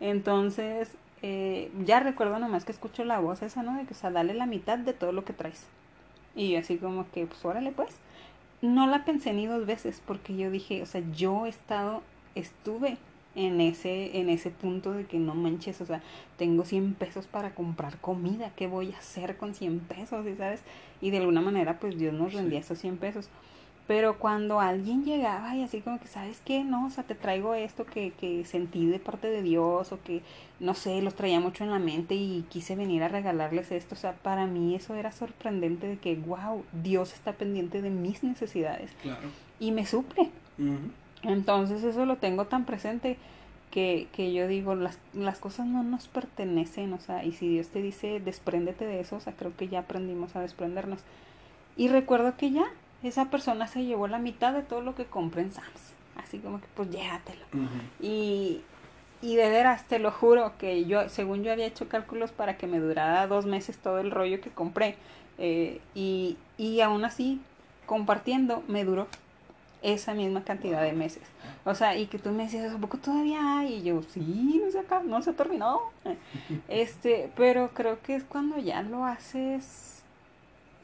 Entonces, 0.00 0.90
eh, 1.22 1.70
ya 1.84 2.00
recuerdo 2.00 2.38
nomás 2.38 2.64
que 2.64 2.72
escucho 2.72 3.04
la 3.04 3.18
voz 3.20 3.42
esa, 3.42 3.62
¿no? 3.62 3.76
De 3.76 3.84
que, 3.84 3.94
o 3.94 3.96
sea, 3.96 4.10
dale 4.10 4.34
la 4.34 4.46
mitad 4.46 4.78
de 4.78 4.92
todo 4.92 5.12
lo 5.12 5.24
que 5.24 5.32
traes. 5.32 5.66
Y 6.34 6.56
así 6.56 6.76
como 6.76 7.10
que, 7.10 7.26
pues 7.26 7.44
órale, 7.44 7.72
pues. 7.72 7.96
No 8.60 8.86
la 8.86 9.04
pensé 9.04 9.32
ni 9.32 9.46
dos 9.46 9.66
veces 9.66 10.02
porque 10.04 10.36
yo 10.36 10.50
dije, 10.50 10.82
o 10.82 10.86
sea, 10.86 11.02
yo 11.14 11.46
he 11.46 11.48
estado, 11.48 12.02
estuve 12.34 12.98
en 13.36 13.60
ese, 13.60 14.18
en 14.18 14.28
ese 14.30 14.50
punto 14.50 14.92
de 14.92 15.06
que 15.06 15.18
no 15.18 15.34
manches, 15.34 15.80
o 15.80 15.86
sea, 15.86 16.02
tengo 16.36 16.64
100 16.64 16.94
pesos 16.94 17.26
para 17.28 17.54
comprar 17.54 17.98
comida, 17.98 18.50
¿qué 18.56 18.66
voy 18.66 18.92
a 18.92 18.98
hacer 18.98 19.36
con 19.36 19.54
100 19.54 19.80
pesos? 19.80 20.26
¿Y 20.26 20.34
sabes? 20.34 20.62
Y 21.00 21.10
de 21.10 21.18
alguna 21.18 21.40
manera, 21.40 21.78
pues 21.78 21.96
Dios 21.96 22.12
nos 22.12 22.32
rendía 22.32 22.58
esos 22.58 22.78
100 22.78 22.96
pesos. 22.96 23.28
Pero 23.88 24.18
cuando 24.18 24.60
alguien 24.60 25.02
llegaba 25.02 25.56
y 25.56 25.62
así 25.62 25.80
como 25.80 25.98
que, 25.98 26.08
¿sabes 26.08 26.42
qué? 26.44 26.62
No, 26.62 26.86
o 26.86 26.90
sea, 26.90 27.04
te 27.04 27.14
traigo 27.14 27.54
esto 27.54 27.86
que, 27.86 28.12
que 28.12 28.44
sentí 28.44 28.86
de 28.86 28.98
parte 28.98 29.28
de 29.28 29.42
Dios 29.42 29.92
o 29.92 30.02
que, 30.02 30.20
no 30.60 30.74
sé, 30.74 31.00
los 31.00 31.14
traía 31.14 31.40
mucho 31.40 31.64
en 31.64 31.70
la 31.70 31.78
mente 31.78 32.14
y 32.14 32.44
quise 32.50 32.76
venir 32.76 33.02
a 33.02 33.08
regalarles 33.08 33.72
esto. 33.72 33.94
O 33.94 33.98
sea, 33.98 34.12
para 34.12 34.46
mí 34.46 34.74
eso 34.74 34.94
era 34.94 35.10
sorprendente 35.10 35.86
de 35.86 35.96
que, 35.96 36.16
wow, 36.16 36.62
Dios 36.82 37.14
está 37.14 37.32
pendiente 37.32 37.80
de 37.80 37.88
mis 37.88 38.22
necesidades. 38.22 38.92
Claro. 39.00 39.26
Y 39.58 39.72
me 39.72 39.86
suple. 39.86 40.28
Entonces 41.22 41.82
eso 41.82 42.04
lo 42.04 42.16
tengo 42.16 42.44
tan 42.44 42.66
presente 42.66 43.16
que, 43.70 44.08
que 44.12 44.34
yo 44.34 44.48
digo, 44.48 44.74
las, 44.74 44.98
las 45.14 45.38
cosas 45.38 45.66
no 45.66 45.82
nos 45.82 46.08
pertenecen, 46.08 46.92
o 46.92 47.00
sea, 47.00 47.24
y 47.24 47.32
si 47.32 47.48
Dios 47.48 47.68
te 47.68 47.80
dice, 47.80 48.20
despréndete 48.20 48.84
de 48.84 49.00
eso, 49.00 49.16
o 49.16 49.20
sea, 49.20 49.32
creo 49.32 49.56
que 49.56 49.68
ya 49.68 49.80
aprendimos 49.80 50.36
a 50.36 50.40
desprendernos. 50.40 51.00
Y 51.76 51.88
recuerdo 51.88 52.36
que 52.36 52.50
ya, 52.50 52.66
esa 53.02 53.26
persona 53.26 53.66
se 53.66 53.84
llevó 53.84 54.08
la 54.08 54.18
mitad 54.18 54.52
de 54.52 54.62
todo 54.62 54.80
lo 54.80 54.94
que 54.94 55.04
compré 55.06 55.42
en 55.42 55.52
Sams. 55.52 55.92
Así 56.16 56.38
como 56.38 56.60
que, 56.60 56.66
pues 56.74 56.90
llévatelo. 56.90 57.44
Y, 58.00 58.60
y 59.22 59.36
de 59.36 59.48
veras, 59.50 59.84
te 59.84 59.98
lo 59.98 60.10
juro, 60.10 60.52
que 60.58 60.84
yo, 60.84 61.08
según 61.08 61.42
yo 61.44 61.52
había 61.52 61.66
hecho 61.66 61.88
cálculos 61.88 62.32
para 62.32 62.56
que 62.56 62.66
me 62.66 62.80
durara 62.80 63.26
dos 63.26 63.46
meses 63.46 63.78
todo 63.78 63.98
el 64.00 64.10
rollo 64.10 64.40
que 64.40 64.50
compré. 64.50 64.96
eh, 65.38 65.80
y, 65.94 66.36
y 66.56 66.80
aún 66.80 67.04
así, 67.04 67.40
compartiendo, 67.86 68.62
me 68.68 68.84
duró 68.84 69.06
esa 69.82 70.12
misma 70.14 70.42
cantidad 70.42 70.82
de 70.82 70.92
meses. 70.92 71.22
O 71.64 71.74
sea, 71.74 71.96
y 71.96 72.06
que 72.06 72.18
tú 72.18 72.30
me 72.30 72.44
decías, 72.44 72.74
¿a 72.74 72.78
poco 72.78 72.98
todavía 72.98 73.58
hay? 73.60 73.74
Y 73.74 73.82
yo, 73.84 74.02
sí, 74.02 74.60
no 74.64 74.70
se 74.72 74.80
acaba, 74.80 75.04
no 75.04 75.22
se 75.22 75.32
terminó. 75.32 75.80
Este, 76.68 77.30
pero 77.36 77.70
creo 77.74 78.00
que 78.02 78.16
es 78.16 78.24
cuando 78.24 78.58
ya 78.58 78.82
lo 78.82 79.04
haces 79.04 79.97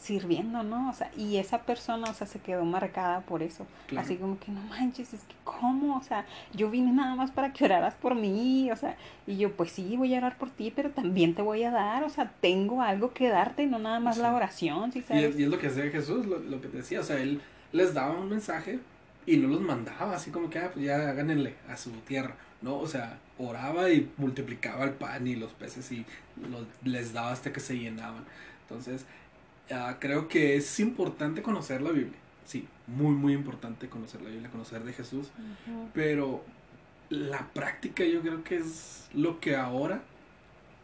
sirviendo, 0.05 0.63
¿no? 0.63 0.91
O 0.91 0.93
sea, 0.93 1.11
y 1.17 1.39
esa 1.39 1.63
persona, 1.63 2.11
o 2.11 2.15
sea, 2.15 2.27
se 2.27 2.39
quedó 2.39 2.65
marcada 2.65 3.21
por 3.23 3.43
eso. 3.43 3.67
Claro. 3.87 4.05
Así 4.05 4.17
como 4.17 4.39
que 4.39 4.53
no 4.53 4.61
manches, 4.63 5.15
es 5.15 5.23
que 5.23 5.35
cómo, 5.45 5.97
o 5.97 6.03
sea, 6.03 6.27
yo 6.53 6.71
vine 6.71 6.93
nada 6.93 7.15
más 7.17 7.31
para 7.31 7.53
que 7.53 7.65
oraras 7.65 7.95
por 7.95 8.15
mí, 8.15 8.71
o 8.71 8.77
sea, 8.77 8.97
y 9.27 9.37
yo 9.39 9.53
pues 9.57 9.73
sí, 9.73 9.97
voy 9.97 10.15
a 10.15 10.19
orar 10.19 10.37
por 10.37 10.51
ti, 10.51 10.73
pero 10.75 10.91
también 10.91 11.35
te 11.35 11.43
voy 11.43 11.63
a 11.65 11.71
dar, 11.71 12.05
o 12.05 12.11
sea, 12.11 12.31
tengo 12.41 12.83
algo 12.83 13.13
que 13.15 13.29
darte, 13.29 13.67
no 13.67 13.79
nada 13.79 13.99
más 14.01 14.17
Sí. 14.17 14.23
la 14.23 14.35
oración, 14.35 14.93
¿sí 14.93 14.99
Y 14.99 15.03
sabes? 15.03 15.25
es, 15.35 15.41
y 15.41 15.45
es 15.45 15.49
lo 15.49 15.59
que 15.59 15.69
hacía 15.69 15.91
Jesús, 15.91 16.27
lo, 16.27 16.39
lo 16.39 16.61
que 16.61 16.69
decía, 16.69 17.01
o 17.01 17.05
sea, 17.05 17.19
él 17.19 17.41
les 17.73 17.95
daba 17.95 18.13
un 18.19 18.29
mensaje 18.29 18.79
y 19.27 19.39
no 19.39 19.49
los 19.49 19.61
mandaba, 19.63 20.15
así 20.17 20.31
como 20.31 20.51
que, 20.51 20.59
ah, 20.59 20.71
pues 20.73 20.85
ya 20.85 20.97
háganle 21.09 21.55
a 21.69 21.77
su 21.79 21.91
tierra, 22.03 22.35
¿no? 22.61 22.77
O 22.77 22.87
sea, 22.87 23.19
oraba 23.39 23.91
y 23.91 24.11
multiplicaba 24.19 24.85
el 24.85 24.91
pan 24.93 25.27
y 25.27 25.35
los 25.35 25.53
peces 25.53 25.91
y 25.93 26.05
los, 26.51 26.67
les 26.85 27.13
daba 27.15 27.33
hasta 27.33 27.53
que 27.53 27.61
se 27.61 27.79
llenaban. 27.79 28.23
Entonces, 28.69 29.07
ah, 29.71 29.97
creo 30.01 30.29
que 30.29 30.57
es 30.57 30.81
importante 30.81 31.43
conocer 31.43 31.83
la 31.83 31.91
Biblia, 31.91 32.19
sí, 32.45 32.67
muy, 32.87 33.15
muy 33.15 33.33
importante 33.33 33.89
conocer 33.89 34.23
la 34.23 34.31
Biblia, 34.31 34.51
conocer 34.51 34.85
de 34.85 34.93
Jesús, 34.93 35.29
pero 35.93 36.45
la 37.11 37.47
práctica 37.53 38.05
yo 38.05 38.21
creo 38.23 38.43
que 38.45 38.57
es 38.59 39.09
lo 39.15 39.41
que 39.41 39.57
ahora 39.57 40.03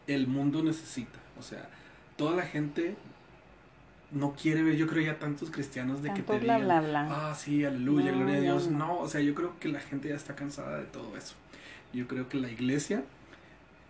el 0.06 0.26
mundo 0.26 0.62
necesita. 0.62 1.18
O 1.38 1.42
sea, 1.42 1.68
toda 2.16 2.37
la 2.37 2.42
gente 2.42 2.96
no 4.12 4.32
quiere 4.34 4.62
ver, 4.62 4.76
yo 4.76 4.87
creo 4.87 5.04
ya 5.04 5.18
tantos 5.18 5.50
cristianos 5.50 6.02
de 6.02 6.12
que 6.12 6.22
te 6.22 6.38
bla, 6.38 6.56
digan, 6.56 6.64
bla, 6.64 6.80
bla. 7.04 7.30
ah, 7.30 7.34
sí, 7.34 7.64
aleluya, 7.64 8.10
No, 8.12 8.18
gloria 8.18 8.34
a 8.34 8.37
no, 8.38 8.42
Dios. 8.42 8.68
no. 8.68 8.78
No, 8.78 8.99
o 8.99 9.08
sea, 9.08 9.20
yo 9.20 9.34
creo 9.34 9.58
que 9.60 9.68
la 9.68 9.80
gente 9.80 10.08
ya 10.08 10.16
está 10.16 10.34
cansada 10.34 10.78
de 10.78 10.84
todo 10.87 11.16
eso. 11.16 11.34
Yo 11.92 12.06
creo 12.08 12.28
que 12.28 12.37
la 12.38 12.50
iglesia 12.50 13.04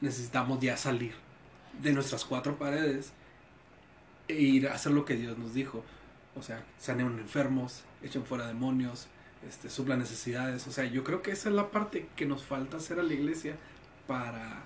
necesitamos 0.00 0.61
ya 0.61 0.76
salir 0.76 1.12
de 1.82 1.92
nuestras 1.92 2.25
cuatro 2.25 2.56
paredes 2.59 3.12
e 4.30 4.42
ir 4.42 4.68
a 4.68 4.75
hacer 4.75 4.92
lo 4.92 5.04
que 5.04 5.14
Dios 5.14 5.38
nos 5.38 5.54
dijo. 5.54 5.84
O 6.37 6.42
sea, 6.42 6.62
sanen 6.78 7.18
enfermos, 7.18 7.82
echen 8.02 8.25
fuera 8.25 8.46
demonios, 8.46 9.08
este, 9.49 9.70
suplan 9.70 9.99
necesidades. 9.99 10.66
O 10.66 10.72
sea, 10.72 10.84
yo 10.84 11.04
creo 11.04 11.22
que 11.22 11.32
esa 11.32 11.49
es 11.49 11.54
la 11.54 11.70
parte 11.70 12.06
que 12.16 12.26
nos 12.26 12.44
falta 12.44 12.76
hacer 12.76 12.99
a 13.00 13.02
la 13.02 13.12
iglesia 13.12 13.56
para, 14.06 14.62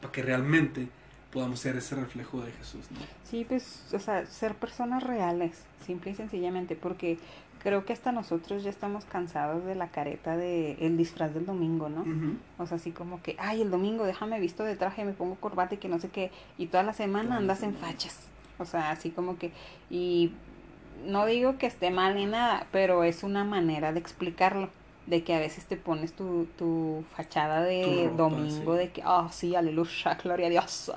para 0.00 0.12
que 0.12 0.22
realmente 0.22 0.88
podamos 1.32 1.58
ser 1.58 1.76
ese 1.76 1.96
reflejo 1.96 2.40
de 2.42 2.52
Jesús, 2.52 2.84
¿no? 2.92 3.00
Sí, 3.24 3.44
pues, 3.46 3.92
o 3.92 3.98
sea, 3.98 4.24
ser 4.26 4.54
personas 4.54 5.02
reales, 5.02 5.64
simple 5.84 6.12
y 6.12 6.14
sencillamente, 6.14 6.76
porque 6.76 7.18
creo 7.58 7.84
que 7.84 7.92
hasta 7.92 8.12
nosotros 8.12 8.62
ya 8.62 8.70
estamos 8.70 9.04
cansados 9.04 9.64
de 9.64 9.74
la 9.74 9.88
careta 9.88 10.36
de 10.36 10.72
el 10.74 10.96
disfraz 10.96 11.34
del 11.34 11.44
domingo, 11.44 11.88
¿no? 11.88 12.02
Ujú. 12.02 12.36
O 12.58 12.66
sea, 12.66 12.76
así 12.76 12.92
como 12.92 13.20
que, 13.20 13.34
ay, 13.40 13.62
el 13.62 13.70
domingo 13.70 14.04
déjame 14.04 14.38
visto 14.38 14.62
de 14.62 14.76
traje, 14.76 15.04
me 15.04 15.12
pongo 15.12 15.34
corbata 15.36 15.74
y 15.74 15.78
que 15.78 15.88
no 15.88 15.98
sé 15.98 16.08
qué, 16.08 16.30
y 16.56 16.66
toda 16.66 16.84
la 16.84 16.92
semana 16.92 17.24
Toda 17.24 17.34
la 17.34 17.40
andas 17.40 17.62
en 17.64 17.74
fachas. 17.74 18.28
O 18.58 18.64
sea, 18.64 18.90
así 18.90 19.10
como 19.10 19.38
que, 19.38 19.52
y 19.90 20.32
no 21.06 21.26
digo 21.26 21.58
que 21.58 21.66
esté 21.66 21.90
mal 21.90 22.14
ni 22.14 22.26
nada, 22.26 22.66
pero 22.72 23.04
es 23.04 23.22
una 23.22 23.44
manera 23.44 23.92
de 23.92 24.00
explicarlo, 24.00 24.70
de 25.06 25.22
que 25.22 25.34
a 25.34 25.38
veces 25.38 25.66
te 25.66 25.76
pones 25.76 26.14
tu, 26.14 26.46
tu 26.56 27.04
fachada 27.14 27.62
de 27.62 27.82
Tu 27.82 28.16
ropa, 28.16 28.16
domingo, 28.16 28.72
sí. 28.72 28.78
de 28.78 28.90
que, 28.90 29.02
oh, 29.04 29.28
sí, 29.30 29.54
aleluya, 29.54 30.14
gloria 30.22 30.46
a 30.46 30.50
Dios. 30.50 30.92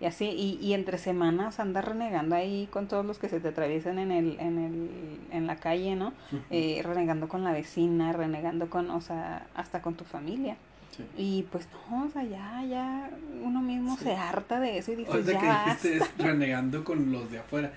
Y 0.00 0.06
así, 0.06 0.24
y, 0.26 0.58
y 0.60 0.74
entre 0.74 0.98
semanas 0.98 1.60
andas 1.60 1.84
renegando 1.84 2.34
ahí 2.34 2.68
con 2.70 2.88
todos 2.88 3.06
los 3.06 3.18
que 3.18 3.28
se 3.28 3.38
te 3.40 3.48
atraviesan 3.48 3.98
en 3.98 4.10
el, 4.10 4.38
en 4.40 4.58
el, 4.58 4.90
en 5.30 5.46
la 5.46 5.56
calle, 5.56 5.94
¿no? 5.94 6.12
Eh, 6.50 6.80
renegando 6.84 7.28
con 7.28 7.44
la 7.44 7.52
vecina, 7.52 8.12
renegando 8.12 8.68
con, 8.68 8.90
o 8.90 9.00
sea, 9.00 9.46
hasta 9.54 9.82
con 9.82 9.94
tu 9.94 10.04
familia. 10.04 10.56
Sí. 10.96 11.04
Y 11.16 11.42
pues 11.50 11.66
no, 11.90 12.04
o 12.04 12.10
sea, 12.10 12.22
ya, 12.24 12.62
ya 12.68 13.10
uno 13.42 13.60
mismo 13.60 13.96
Sí. 13.96 14.04
se 14.04 14.14
harta 14.16 14.60
de 14.60 14.78
eso 14.78 14.92
y 14.92 14.96
dices, 14.96 15.12
Ahorita 15.14 15.32
ya 15.32 15.40
que 15.40 15.70
dijiste 15.70 15.96
es 15.98 16.18
renegando 16.18 16.84
con 16.84 17.10
los 17.10 17.30
de 17.30 17.38
afuera. 17.38 17.72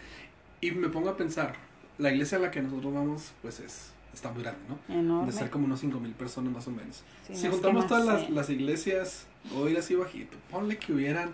Y 0.62 0.72
me 0.72 0.90
pongo 0.90 1.10
a 1.10 1.18
pensar, 1.18 1.56
la 1.98 2.12
iglesia 2.12 2.38
a 2.38 2.42
la 2.42 2.52
que 2.52 2.62
nosotros 2.62 2.94
vamos, 2.94 3.32
pues 3.42 3.60
es, 3.60 3.92
está 4.14 4.32
muy 4.32 4.44
grande, 4.44 4.60
¿no? 4.70 4.94
Enorme. 4.94 5.32
De 5.32 5.38
ser 5.38 5.50
como 5.50 5.66
unos 5.66 5.80
5 5.80 6.00
mil 6.00 6.12
personas 6.14 6.54
más 6.54 6.68
o 6.68 6.72
menos. 6.72 7.04
Sí, 7.28 7.36
si 7.36 7.46
no, 7.46 7.54
juntamos 7.54 7.88
todas 7.88 8.06
las, 8.06 8.30
las 8.30 8.50
iglesias, 8.50 9.26
o 9.56 9.68
ir 9.68 9.78
así 9.78 9.96
bajito, 9.96 10.38
ponle 10.52 10.78
que 10.78 10.94
hubieran 10.94 11.32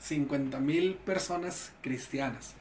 50 0.00 0.58
mil 0.60 0.94
personas 0.94 1.72
cristianas. 1.80 2.54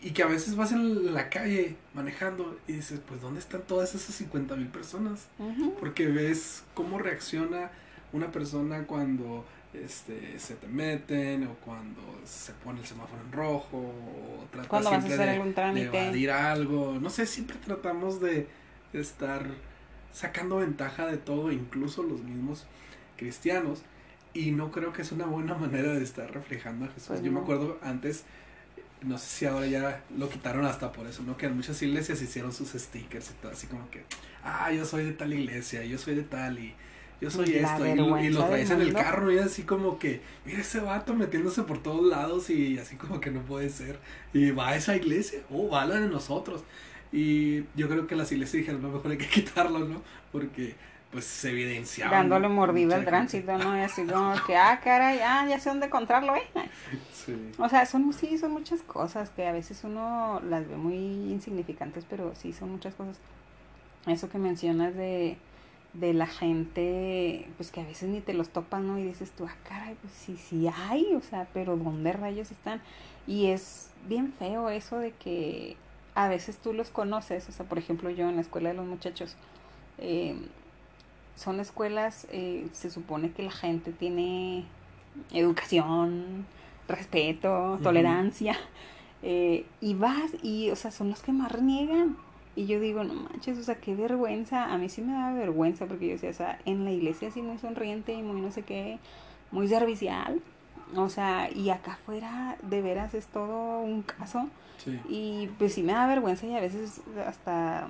Y 0.00 0.10
que 0.12 0.22
a 0.22 0.26
veces 0.26 0.54
vas 0.54 0.70
en 0.72 1.12
la 1.12 1.28
calle 1.28 1.74
manejando 1.92 2.56
y 2.68 2.74
dices, 2.74 3.00
pues 3.06 3.20
¿dónde 3.20 3.40
están 3.40 3.62
todas 3.62 3.94
esas 3.94 4.14
50 4.14 4.54
mil 4.56 4.68
personas? 4.68 5.26
Porque 5.80 6.06
ves 6.06 6.62
cómo 6.74 6.98
reacciona 6.98 7.70
una 8.12 8.30
persona 8.30 8.84
cuando 8.84 9.44
este, 9.74 10.38
se 10.38 10.54
te 10.54 10.66
meten 10.68 11.46
o 11.46 11.54
cuando 11.64 12.00
se 12.24 12.52
pone 12.52 12.80
el 12.80 12.86
semáforo 12.86 13.20
en 13.22 13.32
rojo 13.32 13.76
o 13.76 14.44
tratas 14.50 14.68
Cuando 14.68 14.90
vas 14.90 14.98
a 14.98 15.00
siempre 15.02 15.14
hacer 15.14 15.26
de, 15.26 15.32
algún 15.32 15.48
de 15.48 15.54
trámite. 15.54 15.86
evadir 16.04 16.30
algo. 16.30 16.98
No 17.00 17.10
sé, 17.10 17.26
siempre 17.26 17.56
tratamos 17.58 18.20
de 18.20 18.46
estar 18.92 19.46
sacando 20.12 20.56
ventaja 20.58 21.06
de 21.06 21.18
todo, 21.18 21.52
incluso 21.52 22.02
los 22.02 22.22
mismos 22.22 22.66
cristianos. 23.16 23.82
Y 24.32 24.52
no 24.52 24.70
creo 24.70 24.92
que 24.92 25.02
es 25.02 25.12
una 25.12 25.26
buena 25.26 25.54
manera 25.58 25.92
de 25.92 26.04
estar 26.04 26.32
reflejando 26.32 26.84
a 26.86 26.88
Jesús. 26.88 27.08
Pues 27.08 27.22
Yo 27.22 27.32
me 27.32 27.40
acuerdo 27.40 27.78
antes, 27.82 28.24
no 29.02 29.18
sé 29.18 29.26
si 29.26 29.46
ahora 29.46 29.66
ya 29.66 30.04
lo 30.16 30.28
quitaron 30.28 30.64
hasta 30.66 30.92
por 30.92 31.06
eso, 31.06 31.22
¿no? 31.22 31.36
Que 31.36 31.46
en 31.46 31.56
muchas 31.56 31.80
iglesias 31.82 32.20
hicieron 32.22 32.52
sus 32.52 32.70
stickers 32.70 33.30
y 33.30 33.34
todo, 33.34 33.52
así 33.52 33.66
como 33.66 33.88
que, 33.90 34.04
ah, 34.44 34.72
yo 34.72 34.84
soy 34.84 35.04
de 35.04 35.12
tal 35.12 35.32
iglesia, 35.32 35.84
yo 35.84 35.98
soy 35.98 36.14
de 36.14 36.22
tal 36.24 36.58
y 36.58 36.74
yo 37.20 37.30
soy 37.30 37.54
La 37.60 37.74
esto. 37.74 37.86
Y, 37.86 37.94
lo- 37.94 38.18
y 38.20 38.28
vergüenza 38.28 38.30
lo 38.30 38.44
traes 38.46 38.70
en 38.70 38.80
el 38.80 38.94
carro 38.94 39.32
y 39.32 39.38
así 39.38 39.62
como 39.64 39.98
que, 39.98 40.20
mira 40.44 40.60
ese 40.60 40.80
vato 40.80 41.14
metiéndose 41.14 41.62
por 41.62 41.82
todos 41.82 42.06
lados 42.06 42.50
y 42.50 42.78
así 42.78 42.96
como 42.96 43.20
que 43.20 43.30
no 43.30 43.42
puede 43.42 43.70
ser. 43.70 43.98
Y 44.32 44.50
va 44.52 44.68
a 44.70 44.76
esa 44.76 44.96
iglesia, 44.96 45.40
oh, 45.50 45.68
va 45.70 45.82
a 45.82 45.86
la 45.86 45.96
de 46.00 46.08
nosotros. 46.08 46.62
Y 47.12 47.64
yo 47.74 47.88
creo 47.88 48.06
que 48.06 48.16
las 48.16 48.30
iglesias 48.32 48.60
dijeron, 48.60 48.82
no, 48.82 48.90
mejor 48.90 49.10
hay 49.10 49.18
que 49.18 49.28
quitarlo, 49.30 49.80
¿no? 49.80 50.02
Porque 50.32 50.74
pues 51.10 51.24
se 51.24 51.50
evidenciaba. 51.50 52.16
Dándole 52.16 52.48
mordida 52.48 52.96
al 52.96 53.04
tránsito. 53.04 53.56
¿no? 53.56 53.76
Y 53.76 53.80
así 53.80 54.04
como 54.04 54.34
que, 54.46 54.56
ah, 54.56 54.80
caray, 54.82 55.20
ah, 55.20 55.46
ya 55.48 55.58
sé 55.58 55.70
dónde 55.70 55.86
encontrarlo, 55.86 56.36
¿eh? 56.36 56.42
Sí. 57.12 57.52
O 57.58 57.68
sea, 57.68 57.84
son, 57.84 58.10
sí, 58.14 58.38
son 58.38 58.52
muchas 58.52 58.80
cosas 58.80 59.28
que 59.28 59.46
a 59.46 59.52
veces 59.52 59.84
uno 59.84 60.40
las 60.48 60.66
ve 60.66 60.76
muy 60.76 60.96
insignificantes, 60.96 62.06
pero 62.08 62.34
sí 62.34 62.54
son 62.54 62.70
muchas 62.70 62.94
cosas. 62.94 63.18
Eso 64.06 64.30
que 64.30 64.38
mencionas 64.38 64.94
de, 64.94 65.36
de 65.92 66.14
la 66.14 66.26
gente, 66.26 67.46
pues 67.58 67.70
que 67.70 67.80
a 67.80 67.84
veces 67.84 68.08
ni 68.08 68.20
te 68.20 68.32
los 68.32 68.48
topas, 68.48 68.80
¿no? 68.80 68.98
Y 68.98 69.02
dices 69.02 69.32
tú, 69.32 69.46
ah, 69.46 69.54
caray, 69.68 69.94
pues 70.00 70.12
sí, 70.14 70.38
sí 70.38 70.68
hay, 70.68 71.14
o 71.14 71.20
sea, 71.20 71.48
pero 71.52 71.76
¿dónde 71.76 72.12
rayos 72.12 72.50
están? 72.50 72.80
Y 73.26 73.48
es 73.48 73.90
bien 74.06 74.32
feo 74.38 74.70
eso 74.70 74.98
de 74.98 75.12
que 75.12 75.76
a 76.14 76.28
veces 76.28 76.56
tú 76.58 76.72
los 76.72 76.88
conoces, 76.88 77.48
o 77.48 77.52
sea, 77.52 77.66
por 77.66 77.78
ejemplo, 77.78 78.08
yo 78.10 78.28
en 78.28 78.36
la 78.36 78.42
escuela 78.42 78.70
de 78.70 78.74
los 78.76 78.86
muchachos, 78.86 79.36
eh, 79.98 80.34
son 81.38 81.60
escuelas, 81.60 82.26
eh, 82.32 82.66
se 82.72 82.90
supone 82.90 83.30
que 83.30 83.44
la 83.44 83.52
gente 83.52 83.92
tiene 83.92 84.64
educación, 85.30 86.46
respeto, 86.88 87.78
tolerancia, 87.80 88.56
eh, 89.22 89.64
y 89.80 89.94
vas 89.94 90.32
y, 90.42 90.70
o 90.70 90.76
sea, 90.76 90.90
son 90.90 91.10
los 91.10 91.22
que 91.22 91.30
más 91.30 91.52
reniegan. 91.52 92.16
Y 92.56 92.66
yo 92.66 92.80
digo, 92.80 93.04
no 93.04 93.14
manches, 93.14 93.56
o 93.56 93.62
sea, 93.62 93.76
qué 93.76 93.94
vergüenza. 93.94 94.64
A 94.72 94.78
mí 94.78 94.88
sí 94.88 95.00
me 95.00 95.12
da 95.12 95.32
vergüenza 95.32 95.86
porque 95.86 96.06
yo 96.08 96.12
decía, 96.14 96.30
o 96.30 96.34
sea, 96.34 96.58
en 96.64 96.84
la 96.84 96.90
iglesia 96.90 97.28
así 97.28 97.40
muy 97.40 97.58
sonriente 97.58 98.12
y 98.14 98.22
muy 98.22 98.40
no 98.40 98.50
sé 98.50 98.62
qué, 98.62 98.98
muy 99.52 99.68
servicial. 99.68 100.42
O 100.96 101.08
sea, 101.08 101.50
y 101.54 101.70
acá 101.70 101.92
afuera 101.92 102.56
de 102.62 102.82
veras 102.82 103.14
es 103.14 103.28
todo 103.28 103.80
un 103.80 104.02
caso. 104.02 104.48
Sí. 104.78 104.98
Y 105.08 105.48
pues 105.58 105.74
sí 105.74 105.84
me 105.84 105.92
da 105.92 106.08
vergüenza 106.08 106.46
y 106.46 106.56
a 106.56 106.60
veces 106.60 107.00
hasta 107.24 107.88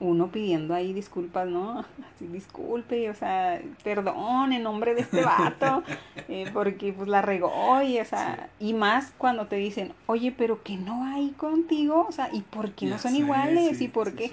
uno 0.00 0.28
pidiendo 0.28 0.74
ahí 0.74 0.92
disculpas, 0.92 1.48
¿no? 1.48 1.80
Así, 2.14 2.26
disculpe, 2.26 3.10
o 3.10 3.14
sea, 3.14 3.60
perdón 3.82 4.52
en 4.52 4.62
nombre 4.62 4.94
de 4.94 5.02
este 5.02 5.24
vato, 5.24 5.82
eh, 6.28 6.50
porque 6.52 6.92
pues 6.92 7.08
la 7.08 7.22
regó, 7.22 7.82
y, 7.82 7.98
o 7.98 8.04
sea, 8.04 8.48
y 8.58 8.74
más 8.74 9.12
cuando 9.18 9.46
te 9.46 9.56
dicen, 9.56 9.92
oye, 10.06 10.32
pero 10.36 10.62
que 10.62 10.76
no 10.76 11.04
hay 11.04 11.30
contigo, 11.30 12.06
o 12.08 12.12
sea, 12.12 12.28
¿y 12.32 12.42
por 12.42 12.72
qué 12.72 12.86
no 12.86 12.98
son 12.98 13.16
iguales? 13.16 13.80
¿Y 13.80 13.88
por 13.88 14.14
qué? 14.14 14.30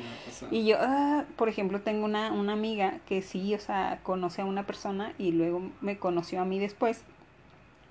y 0.49 0.65
yo, 0.65 0.77
ah, 0.79 1.25
por 1.35 1.49
ejemplo, 1.49 1.81
tengo 1.81 2.05
una, 2.05 2.31
una 2.31 2.53
amiga 2.53 2.99
que 3.07 3.21
sí, 3.21 3.53
o 3.55 3.59
sea, 3.59 3.99
conoce 4.03 4.41
a 4.41 4.45
una 4.45 4.65
persona 4.65 5.13
y 5.17 5.31
luego 5.31 5.61
me 5.81 5.97
conoció 5.97 6.41
a 6.41 6.45
mí 6.45 6.59
después. 6.59 7.03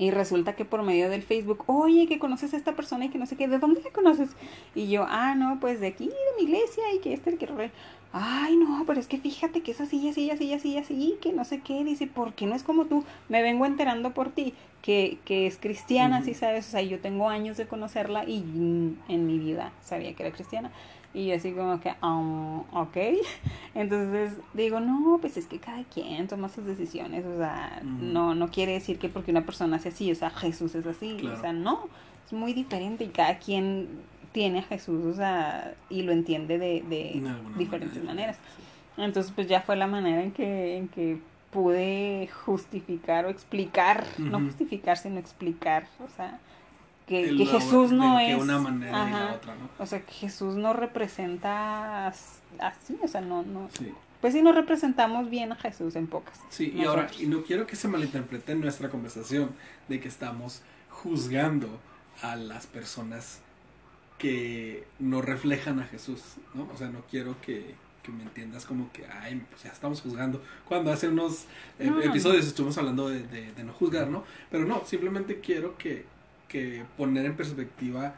Y 0.00 0.12
resulta 0.12 0.57
que 0.57 0.64
por 0.64 0.83
medio 0.83 1.11
del 1.11 1.23
Facebook, 1.23 1.62
oye, 1.66 2.07
que 2.07 2.19
conoces 2.19 2.54
a 2.54 2.57
esta 2.57 2.75
persona 2.75 3.04
y 3.04 3.09
que 3.11 3.19
no 3.19 3.26
sé 3.26 3.37
qué, 3.37 3.49
¿de 3.49 3.59
dónde 3.59 3.83
la 3.83 3.90
conoces? 3.90 4.30
Y 4.75 4.88
yo, 4.88 5.04
ah, 5.07 5.35
no, 5.35 5.61
pues 5.61 5.78
de 5.78 5.88
aquí, 5.88 6.07
de 6.07 6.14
mi 6.38 6.50
iglesia 6.50 6.83
y 6.95 7.00
que 7.00 7.12
este 7.12 7.28
el 7.28 7.37
que 7.37 7.47
Ay, 8.11 8.57
no, 8.57 8.85
pero 8.87 8.99
es 8.99 9.07
que 9.07 9.19
fíjate 9.19 9.61
que 9.61 9.73
es 9.73 9.80
así, 9.83 10.09
así, 10.09 10.30
así, 10.30 10.54
así, 10.54 10.78
así, 10.78 11.19
que 11.21 11.35
no 11.35 11.45
sé 11.45 11.61
qué. 11.61 11.85
Dice, 11.85 12.07
¿por 12.07 12.33
qué 12.33 12.47
no 12.47 12.54
es 12.54 12.62
como 12.62 12.87
tú? 12.87 13.04
Me 13.28 13.42
vengo 13.42 13.66
enterando 13.66 14.14
por 14.14 14.30
ti 14.30 14.54
que, 14.80 15.19
que 15.26 15.47
es 15.47 15.59
cristiana, 15.59 16.23
si 16.23 16.33
sabes. 16.33 16.66
O 16.69 16.71
sea, 16.71 16.80
yo 16.80 16.99
tengo 17.00 17.28
años 17.28 17.59
de 17.59 17.69
conocerla 17.69 18.25
y 18.25 18.38
en 18.38 19.26
mi 19.26 19.38
vida 19.38 19.71
sabía 19.83 20.14
que 20.14 20.23
era 20.23 20.33
cristiana. 20.35 20.73
Y 21.12 21.26
yo 21.26 21.35
así 21.35 21.52
como 21.52 21.81
que, 21.81 21.93
um, 22.02 22.61
ok. 22.73 22.97
Entonces 23.75 24.35
digo, 24.55 24.81
no, 24.81 25.19
pues 25.21 25.37
es 25.37 25.47
que 25.47 25.59
cada 25.59 25.83
quien 25.85 26.29
toma 26.29 26.49
sus 26.49 26.64
decisiones. 26.64 27.25
O 27.26 27.38
sea, 27.38 27.81
no, 27.83 28.35
no 28.35 28.50
quiere 28.50 28.73
decir 28.73 28.99
que 28.99 29.09
porque 29.09 29.31
una 29.31 29.45
persona 29.45 29.79
sea 29.79 29.93
así, 29.93 30.11
o 30.12 30.14
sea, 30.14 30.31
Jesús 30.31 30.75
es 30.75 30.87
así. 30.87 31.19
O 31.26 31.40
sea, 31.40 31.52
no, 31.52 31.88
es 32.26 32.33
muy 32.33 32.52
diferente 32.52 33.05
y 33.05 33.09
cada 33.09 33.38
quien 33.38 33.88
tiene 34.33 34.61
a 34.61 34.62
Jesús, 34.62 35.05
o 35.05 35.14
sea, 35.14 35.75
y 35.88 36.02
lo 36.02 36.12
entiende 36.12 36.59
de, 36.59 36.85
de 36.88 37.23
diferentes 37.59 38.02
maneras. 38.05 38.38
Entonces, 38.97 39.33
pues 39.35 39.49
ya 39.49 39.61
fue 39.62 39.76
la 39.76 39.87
manera 39.87 40.23
en 40.23 40.31
que, 40.31 40.76
en 40.76 40.88
que 40.88 41.19
pude 41.50 42.29
justificar 42.45 43.26
o 43.26 43.29
explicar, 43.29 44.05
no 44.19 44.38
justificar, 44.40 44.97
sino 44.97 45.19
explicar, 45.19 45.87
o 46.05 46.09
sea, 46.17 46.38
que, 47.11 47.37
que 47.37 47.45
Jesús 47.45 47.90
no 47.90 48.21
es... 48.21 48.40
una 48.40 48.61
manera 48.61 49.09
y 49.09 49.11
la 49.11 49.35
otra, 49.35 49.57
¿no? 49.57 49.69
O 49.81 49.87
sea, 49.87 50.00
que 50.00 50.12
Jesús 50.12 50.55
no 50.55 50.73
representa 50.73 52.07
así, 52.07 52.97
o 53.02 53.09
sea, 53.09 53.21
no... 53.21 53.43
no 53.43 53.69
Pues 54.21 54.33
sí, 54.33 54.43
no 54.43 54.52
representamos 54.52 55.29
bien 55.29 55.50
a 55.50 55.57
Jesús 55.57 55.97
en 55.97 56.07
pocas. 56.07 56.40
Sí, 56.50 56.73
y 56.73 56.85
ahora, 56.85 57.11
y 57.19 57.26
no 57.26 57.43
quiero 57.43 57.67
que 57.67 57.75
se 57.75 57.88
malinterprete 57.88 58.55
nuestra 58.55 58.90
conversación 58.90 59.50
de 59.88 59.99
que 59.99 60.07
estamos 60.07 60.62
juzgando 60.88 61.81
a 62.23 62.37
las 62.37 62.69
personas 62.69 63.40
que 64.17 64.85
no 65.00 65.21
reflejan 65.21 65.81
a 65.81 65.87
Jesús, 65.87 66.23
¿no? 66.55 66.69
O 66.73 66.76
sea, 66.76 66.90
no 66.90 67.02
quiero 67.11 67.40
que, 67.40 67.75
que 68.05 68.12
me 68.12 68.23
entiendas 68.23 68.67
como 68.67 68.93
que, 68.93 69.05
ay, 69.07 69.43
pues 69.50 69.64
ya 69.64 69.71
estamos 69.71 70.00
juzgando. 70.00 70.40
Cuando 70.69 70.93
hace 70.93 71.09
unos 71.09 71.47
eh, 71.81 71.90
episodios 72.05 72.47
estuvimos 72.47 72.79
hablando 72.79 73.09
de, 73.09 73.23
de, 73.25 73.64
no 73.64 73.73
juzgar, 73.73 74.07
¿no? 74.07 74.23
Pero 74.49 74.64
no, 74.64 74.85
simplemente 74.85 75.40
quiero 75.40 75.76
que, 75.76 76.05
que 76.50 76.85
poner 76.97 77.25
en 77.26 77.37
perspectiva 77.37 78.14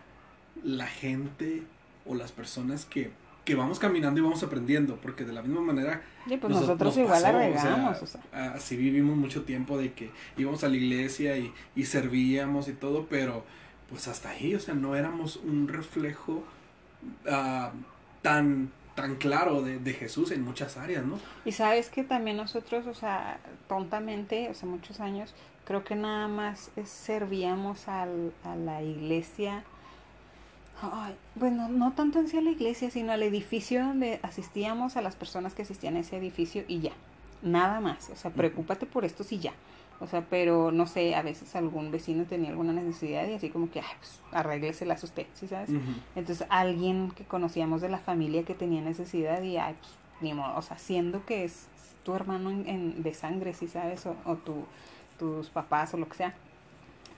la 0.64 0.86
gente 0.86 1.62
o 2.06 2.14
las 2.14 2.32
personas 2.32 2.86
que, 2.86 3.10
que 3.44 3.54
vamos 3.54 3.78
caminando 3.78 4.20
y 4.20 4.22
vamos 4.22 4.42
aprendiendo, 4.42 4.96
porque 4.96 5.24
de 5.24 5.32
la 5.32 5.42
misma 5.42 5.60
manera... 5.60 6.02
pues 6.40 6.52
nosotros, 6.52 6.96
igual 6.96 7.22
la 7.22 7.98
Así 8.32 8.76
vivimos 8.76 9.16
mucho 9.16 9.42
tiempo 9.42 9.78
de 9.78 9.92
que 9.92 10.10
íbamos 10.36 10.64
a 10.64 10.68
la 10.68 10.76
iglesia 10.76 11.36
y, 11.36 11.52
y 11.76 11.84
servíamos 11.84 12.68
y 12.68 12.72
todo, 12.72 13.06
pero 13.08 13.44
pues 13.90 14.08
hasta 14.08 14.30
ahí, 14.30 14.54
o 14.54 14.60
sea, 14.60 14.74
no 14.74 14.96
éramos 14.96 15.36
un 15.36 15.68
reflejo 15.68 16.42
uh, 17.26 17.68
tan 18.22 18.70
tan 18.94 19.16
claro 19.16 19.62
de, 19.62 19.78
de, 19.78 19.92
Jesús 19.94 20.30
en 20.30 20.44
muchas 20.44 20.76
áreas, 20.76 21.04
¿no? 21.04 21.18
Y 21.44 21.52
sabes 21.52 21.88
que 21.88 22.04
también 22.04 22.36
nosotros, 22.36 22.86
o 22.86 22.94
sea, 22.94 23.38
tontamente, 23.68 24.52
sea, 24.54 24.68
muchos 24.68 25.00
años, 25.00 25.34
creo 25.64 25.84
que 25.84 25.94
nada 25.94 26.28
más 26.28 26.70
servíamos 26.84 27.88
al, 27.88 28.32
a 28.44 28.56
la 28.56 28.82
iglesia, 28.82 29.64
ay, 30.82 31.14
bueno, 31.34 31.68
no 31.68 31.92
tanto 31.92 32.18
en 32.18 32.28
sí 32.28 32.36
a 32.36 32.42
la 32.42 32.50
iglesia, 32.50 32.90
sino 32.90 33.12
al 33.12 33.22
edificio 33.22 33.84
donde 33.84 34.20
asistíamos 34.22 34.96
a 34.96 35.02
las 35.02 35.16
personas 35.16 35.54
que 35.54 35.62
asistían 35.62 35.96
a 35.96 36.00
ese 36.00 36.16
edificio 36.16 36.64
y 36.68 36.80
ya, 36.80 36.92
nada 37.42 37.80
más, 37.80 38.10
o 38.10 38.16
sea, 38.16 38.30
preocúpate 38.30 38.86
por 38.86 39.04
esto 39.04 39.24
y 39.30 39.38
ya. 39.38 39.52
O 40.02 40.08
sea, 40.08 40.26
pero 40.28 40.72
no 40.72 40.88
sé, 40.88 41.14
a 41.14 41.22
veces 41.22 41.54
algún 41.54 41.92
vecino 41.92 42.24
tenía 42.24 42.50
alguna 42.50 42.72
necesidad 42.72 43.24
y 43.28 43.34
así 43.34 43.50
como 43.50 43.70
que, 43.70 43.78
ay, 43.78 43.94
pues 44.00 44.20
arrégleselas 44.32 45.04
usted, 45.04 45.26
¿sí 45.34 45.46
sabes? 45.46 45.70
Entonces, 46.16 46.44
alguien 46.50 47.12
que 47.12 47.24
conocíamos 47.24 47.80
de 47.80 47.88
la 47.88 47.98
familia 47.98 48.42
que 48.42 48.54
tenía 48.54 48.80
necesidad 48.80 49.40
y, 49.42 49.58
ay, 49.58 49.76
pues 49.80 49.92
ni 50.20 50.34
modo, 50.34 50.56
o 50.56 50.62
sea, 50.62 50.76
siendo 50.76 51.24
que 51.24 51.44
es 51.44 51.68
tu 52.02 52.14
hermano 52.14 52.50
en, 52.50 53.04
de 53.04 53.14
sangre, 53.14 53.54
¿sí 53.54 53.68
sabes? 53.68 54.04
O, 54.06 54.16
o 54.24 54.34
tu, 54.34 54.64
tus 55.20 55.50
papás 55.50 55.94
o 55.94 55.98
lo 55.98 56.08
que 56.08 56.16
sea, 56.16 56.34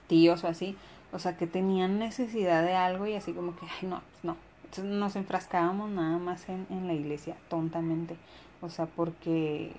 tíos 0.05 0.43
o 0.43 0.47
así, 0.47 0.77
o 1.11 1.17
sea, 1.17 1.37
que 1.37 1.47
tenían 1.47 1.97
necesidad 1.97 2.61
de 2.63 2.75
algo 2.75 3.07
y 3.07 3.15
así 3.15 3.33
como 3.33 3.55
que, 3.55 3.65
ay, 3.65 3.89
no, 3.89 4.03
pues 4.11 4.23
no. 4.23 4.37
Entonces 4.65 4.85
nos 4.85 5.15
enfrascábamos 5.15 5.89
nada 5.89 6.19
más 6.19 6.47
en, 6.49 6.67
en 6.69 6.85
la 6.85 6.93
iglesia, 6.93 7.35
tontamente. 7.49 8.15
O 8.61 8.69
sea, 8.69 8.85
porque 8.85 9.71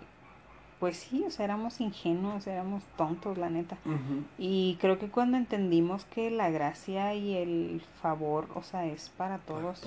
pues 0.80 0.96
sí, 0.98 1.24
o 1.26 1.30
sea, 1.30 1.46
éramos 1.46 1.80
ingenuos, 1.80 2.46
éramos 2.46 2.82
tontos, 2.96 3.38
la 3.38 3.48
neta. 3.48 3.76
Y 4.38 4.76
creo 4.80 4.98
que 4.98 5.08
cuando 5.08 5.36
entendimos 5.36 6.04
que 6.04 6.30
la 6.30 6.50
gracia 6.50 7.14
y 7.14 7.34
el 7.34 7.80
favor, 8.02 8.46
o 8.54 8.62
sea, 8.62 8.86
es 8.86 9.10
para 9.16 9.38
todos, 9.38 9.80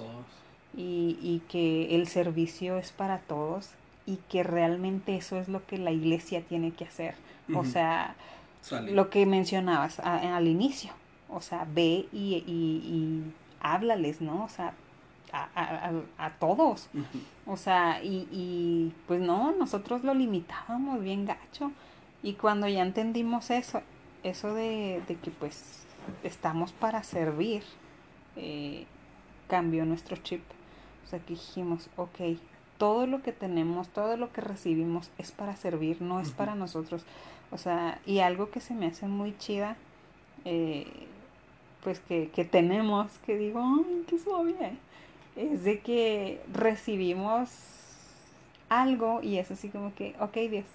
Y, 0.77 1.17
y 1.21 1.41
que 1.49 1.95
el 1.95 2.07
servicio 2.07 2.77
es 2.77 2.91
para 2.91 3.17
todos 3.19 3.71
y 4.05 4.17
que 4.29 4.43
realmente 4.43 5.15
eso 5.15 5.37
es 5.37 5.47
lo 5.49 5.65
que 5.65 5.77
la 5.77 5.91
iglesia 5.91 6.41
tiene 6.41 6.71
que 6.71 6.85
hacer. 6.85 7.15
O 7.55 7.65
sea, 7.65 8.15
lo 8.93 9.09
que 9.09 9.25
mencionabas 9.25 9.99
al 9.99 10.47
inicio, 10.47 10.91
o 11.29 11.41
sea, 11.41 11.65
ve 11.73 12.07
y, 12.13 12.43
y, 12.45 12.51
y 12.51 13.33
háblales, 13.61 14.21
¿no? 14.21 14.43
O 14.43 14.49
sea, 14.49 14.73
a, 15.31 15.91
a, 16.17 16.29
todos. 16.39 16.89
O 17.45 17.57
sea, 17.57 18.03
y, 18.03 18.27
y 18.31 18.93
pues 19.07 19.21
no, 19.21 19.51
nosotros 19.51 20.03
lo 20.03 20.13
limitábamos 20.13 21.01
bien 21.01 21.25
gacho. 21.25 21.71
Y 22.23 22.33
cuando 22.33 22.67
ya 22.67 22.81
entendimos 22.81 23.49
eso, 23.49 23.81
eso 24.23 24.53
de, 24.53 25.01
de 25.07 25.15
que 25.15 25.31
pues 25.31 25.85
estamos 26.23 26.71
para 26.71 27.03
servir, 27.03 27.63
eh, 28.35 28.85
cambió 29.47 29.85
nuestro 29.85 30.17
chip. 30.17 30.41
O 31.05 31.09
sea, 31.09 31.19
que 31.19 31.33
dijimos, 31.33 31.89
ok, 31.95 32.37
todo 32.77 33.07
lo 33.07 33.21
que 33.21 33.31
tenemos, 33.31 33.89
todo 33.89 34.17
lo 34.17 34.31
que 34.31 34.41
recibimos 34.41 35.11
es 35.17 35.31
para 35.31 35.55
servir, 35.55 36.01
no 36.01 36.19
es 36.19 36.31
para 36.31 36.55
nosotros. 36.55 37.03
O 37.51 37.57
sea, 37.57 37.99
y 38.05 38.19
algo 38.19 38.51
que 38.51 38.59
se 38.59 38.73
me 38.73 38.87
hace 38.87 39.07
muy 39.07 39.35
chida, 39.37 39.75
eh, 40.45 40.85
pues 41.83 41.99
que, 41.99 42.29
que 42.29 42.45
tenemos, 42.45 43.11
que 43.25 43.37
digo, 43.37 43.61
ay, 43.61 44.03
qué 44.07 44.19
suave 44.19 44.77
es 45.39 45.63
de 45.63 45.79
que 45.79 46.41
recibimos 46.51 47.49
algo 48.67 49.21
y 49.23 49.37
es 49.37 49.49
así 49.51 49.69
como 49.69 49.93
que, 49.95 50.15
ok 50.19 50.35
Dios, 50.49 50.65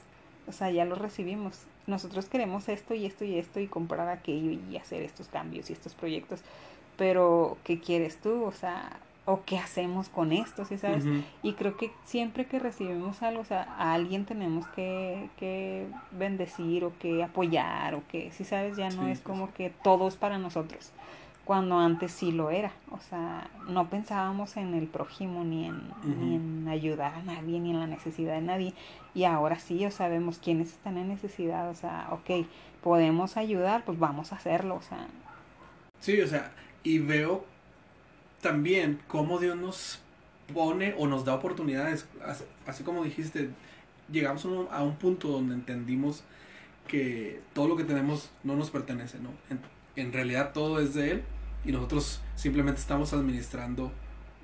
o 0.49 0.53
sea, 0.53 0.71
ya 0.71 0.85
lo 0.85 0.95
recibimos. 0.95 1.63
Nosotros 1.87 2.27
queremos 2.27 2.69
esto 2.69 2.95
y 2.95 3.05
esto 3.05 3.25
y 3.25 3.39
esto 3.39 3.61
y 3.61 3.67
comprar 3.67 4.09
aquello 4.09 4.59
y 4.71 4.77
hacer 4.77 5.03
estos 5.03 5.29
cambios 5.29 5.69
y 5.69 5.75
estos 5.75 5.95
proyectos, 5.95 6.41
pero 6.97 7.59
¿qué 7.63 7.79
quieres 7.79 8.17
tú? 8.17 8.45
O 8.45 8.53
sea, 8.53 8.99
¿o 9.27 9.43
qué 9.45 9.59
hacemos 9.59 10.09
con 10.09 10.33
esto? 10.33 10.65
¿Sí 10.65 10.79
sabes? 10.79 11.05
Y 11.43 11.53
creo 11.53 11.77
que 11.77 11.91
siempre 12.05 12.47
que 12.47 12.59
recibimos 12.59 13.23
algo, 13.23 13.43
o 13.43 13.45
sea, 13.45 13.65
a 13.79 13.93
alguien 13.93 14.25
tenemos 14.25 14.67
que, 14.69 15.29
que 15.39 15.87
bendecir 16.13 16.85
o 16.85 16.93
que 16.99 17.23
apoyar 17.23 17.95
o 17.95 18.03
que, 18.09 18.33
si 18.33 18.45
sabes, 18.45 18.79
ya 18.79 18.89
no 18.89 19.09
es 19.09 19.21
como 19.21 19.53
que 19.53 19.71
todo 19.83 20.09
es 20.09 20.17
para 20.17 20.39
nosotros 20.39 20.91
cuando 21.45 21.79
antes 21.79 22.13
sí 22.13 22.33
lo 22.33 22.51
era. 22.51 22.73
O 22.91 22.99
sea, 22.99 23.51
no 23.69 23.89
pensábamos 23.91 24.57
en 24.57 24.75
el 24.75 24.87
prójimo 24.87 25.45
ni 25.45 25.67
en, 25.67 25.83
ni 26.05 26.37
en 26.37 26.69
ayudar 26.69 27.15
a 27.15 27.23
nadie 27.23 27.61
ni 27.61 27.71
en 27.71 27.81
la 27.81 27.87
necesidad 27.87 28.35
de 28.35 28.41
nadie. 28.41 28.75
Y 29.15 29.25
ahora 29.25 29.59
sí, 29.59 29.79
ya 29.79 29.91
sabemos 29.91 30.39
quiénes 30.39 30.73
están 30.73 30.97
en 30.97 31.09
necesidad. 31.09 31.69
O 31.71 31.75
sea, 31.75 32.09
ok, 32.11 32.47
podemos 32.83 33.37
ayudar, 33.37 33.85
pues 33.85 33.99
vamos 33.99 34.33
a 34.33 34.37
hacerlo. 34.37 34.77
O 34.77 34.83
sea. 34.83 35.07
Sí, 36.01 36.21
o 36.21 36.27
sea, 36.27 36.53
y 36.83 36.99
veo 36.99 37.45
también 38.41 39.01
cómo 39.07 39.39
Dios 39.39 39.57
nos 39.57 40.01
pone 40.53 40.95
o 40.99 41.07
nos 41.07 41.25
da 41.25 41.35
oportunidades. 41.35 42.09
Así 42.67 42.85
como 42.85 43.05
dijiste, 43.05 43.51
llegamos 44.11 44.47
a 44.71 44.83
un 44.83 44.97
punto 44.97 45.29
donde 45.29 45.55
entendimos 45.55 46.25
que 46.87 47.41
todo 47.55 47.69
lo 47.69 47.77
que 47.77 47.85
tenemos 47.85 48.31
no 48.43 48.57
nos 48.57 48.71
pertenece, 48.71 49.19
¿no? 49.19 49.31
en 49.97 50.13
realidad 50.13 50.53
todo 50.53 50.81
es 50.81 50.93
de 50.93 51.13
Él 51.13 51.25
y 51.65 51.73
nosotros 51.73 52.21
simplemente 52.37 52.81
estamos 52.81 53.13
administrando 53.13 53.93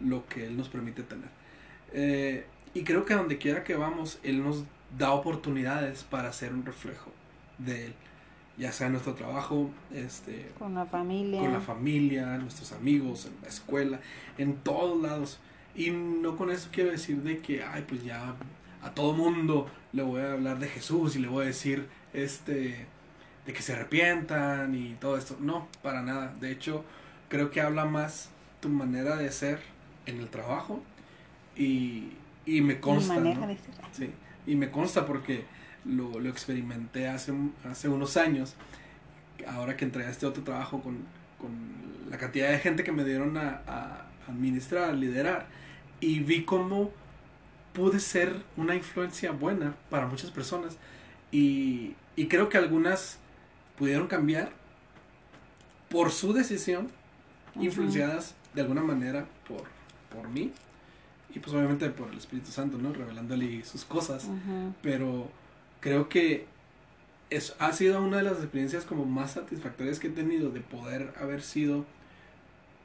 lo 0.01 0.27
que 0.27 0.47
Él 0.47 0.57
nos 0.57 0.69
permite 0.69 1.03
tener. 1.03 1.29
Eh, 1.93 2.47
y 2.75 2.85
creo 2.85 3.05
que 3.05 3.15
donde 3.15 3.39
quiera 3.39 3.65
que 3.65 3.75
vamos, 3.75 4.19
Él 4.23 4.43
nos 4.43 4.65
da 4.97 5.13
oportunidades 5.13 6.05
para 6.05 6.33
ser 6.33 6.53
un 6.53 6.65
reflejo 6.65 7.13
de 7.59 7.87
Él. 7.87 7.95
Ya 8.57 8.73
sea 8.73 8.89
en 8.89 8.93
nuestro 8.93 9.15
trabajo, 9.15 9.71
este, 9.93 10.53
con 10.59 10.75
la 10.75 10.85
familia, 10.85 11.41
con 11.41 11.53
la 11.53 11.61
familia, 11.61 12.37
nuestros 12.37 12.73
amigos, 12.73 13.25
en 13.27 13.33
la 13.43 13.49
escuela, 13.49 14.01
en 14.37 14.57
todos 14.57 15.01
lados. 15.01 15.41
Y 15.75 15.91
no 15.91 16.37
con 16.37 16.51
eso 16.51 16.69
quiero 16.71 16.91
decir 16.91 17.23
de 17.23 17.39
que, 17.39 17.63
ay, 17.63 17.85
pues 17.89 18.05
ya 18.05 18.35
a 18.83 18.91
todo 18.91 19.15
mundo 19.15 19.71
le 19.93 20.03
voy 20.03 20.21
a 20.21 20.33
hablar 20.33 20.59
de 20.59 20.69
Jesús 20.69 21.17
y 21.17 21.21
le 21.21 21.29
voy 21.29 21.45
a 21.45 21.47
decir, 21.47 21.89
este, 22.13 22.87
de 23.47 23.53
que 23.53 23.63
se 23.63 23.73
arrepientan 23.73 24.75
y 24.75 24.95
todo 25.01 25.17
esto. 25.17 25.37
No, 25.41 25.69
para 25.83 26.03
nada. 26.03 26.35
De 26.41 26.51
hecho, 26.51 26.85
creo 27.31 27.51
que 27.51 27.63
habla 27.63 27.87
más 27.87 28.29
tu 28.61 28.69
manera 28.69 29.17
de 29.17 29.33
ser 29.33 29.61
en 30.05 30.21
el 30.21 30.29
trabajo 30.29 30.83
y, 31.57 32.11
y 32.45 32.61
me 32.61 32.79
consta. 32.81 33.15
Sí, 33.93 34.11
y 34.47 34.57
me 34.57 34.71
consta 34.71 35.07
porque 35.07 35.45
lo, 35.87 36.21
lo 36.21 36.29
experimenté 36.29 37.09
hace, 37.09 37.33
hace 37.65 37.89
unos 37.89 38.19
años, 38.19 38.55
ahora 39.47 39.79
que 39.79 39.87
entré 39.87 40.05
a 40.05 40.11
este 40.11 40.27
otro 40.27 40.43
trabajo 40.43 40.83
con, 40.83 40.99
con 41.39 41.51
la 42.11 42.19
cantidad 42.19 42.51
de 42.51 42.59
gente 42.59 42.85
que 42.85 42.93
me 42.93 43.05
dieron 43.05 43.39
a, 43.39 43.63
a 43.67 44.07
administrar, 44.29 44.91
a 44.91 44.93
liderar, 44.93 45.47
y 46.01 46.19
vi 46.19 46.45
cómo 46.45 46.91
pude 47.73 48.01
ser 48.01 48.35
una 48.57 48.75
influencia 48.75 49.31
buena 49.31 49.75
para 49.89 50.07
muchas 50.07 50.31
personas 50.31 50.77
y, 51.31 51.95
y 52.17 52.27
creo 52.27 52.49
que 52.49 52.59
algunas 52.59 53.19
pudieron 53.79 54.09
cambiar 54.09 54.51
por 55.89 56.11
su 56.11 56.33
decisión, 56.33 56.91
influenciadas 57.57 58.35
de 58.55 58.63
alguna 58.63 58.83
manera 58.83 59.27
por, 59.47 59.65
por 60.15 60.29
mí 60.29 60.53
y 61.35 61.39
pues 61.39 61.55
obviamente 61.55 61.89
por 61.91 62.11
el 62.11 62.19
Espíritu 62.19 62.51
Santo, 62.51 62.79
¿no? 62.79 62.93
Revelándole 62.93 63.65
sus 63.65 63.85
cosas, 63.85 64.29
pero 64.83 65.29
creo 65.81 66.09
que 66.09 66.47
es, 67.31 67.55
ha 67.59 67.73
sido 67.73 68.03
una 68.03 68.19
de 68.19 68.25
las 68.25 68.39
experiencias 68.39 68.85
como 68.85 69.05
más 69.05 69.33
satisfactorias 69.33 70.01
que 70.01 70.09
he 70.09 70.11
tenido 70.11 70.51
de 70.51 70.61
poder 70.61 71.15
haber 71.21 71.43
sido 71.43 71.85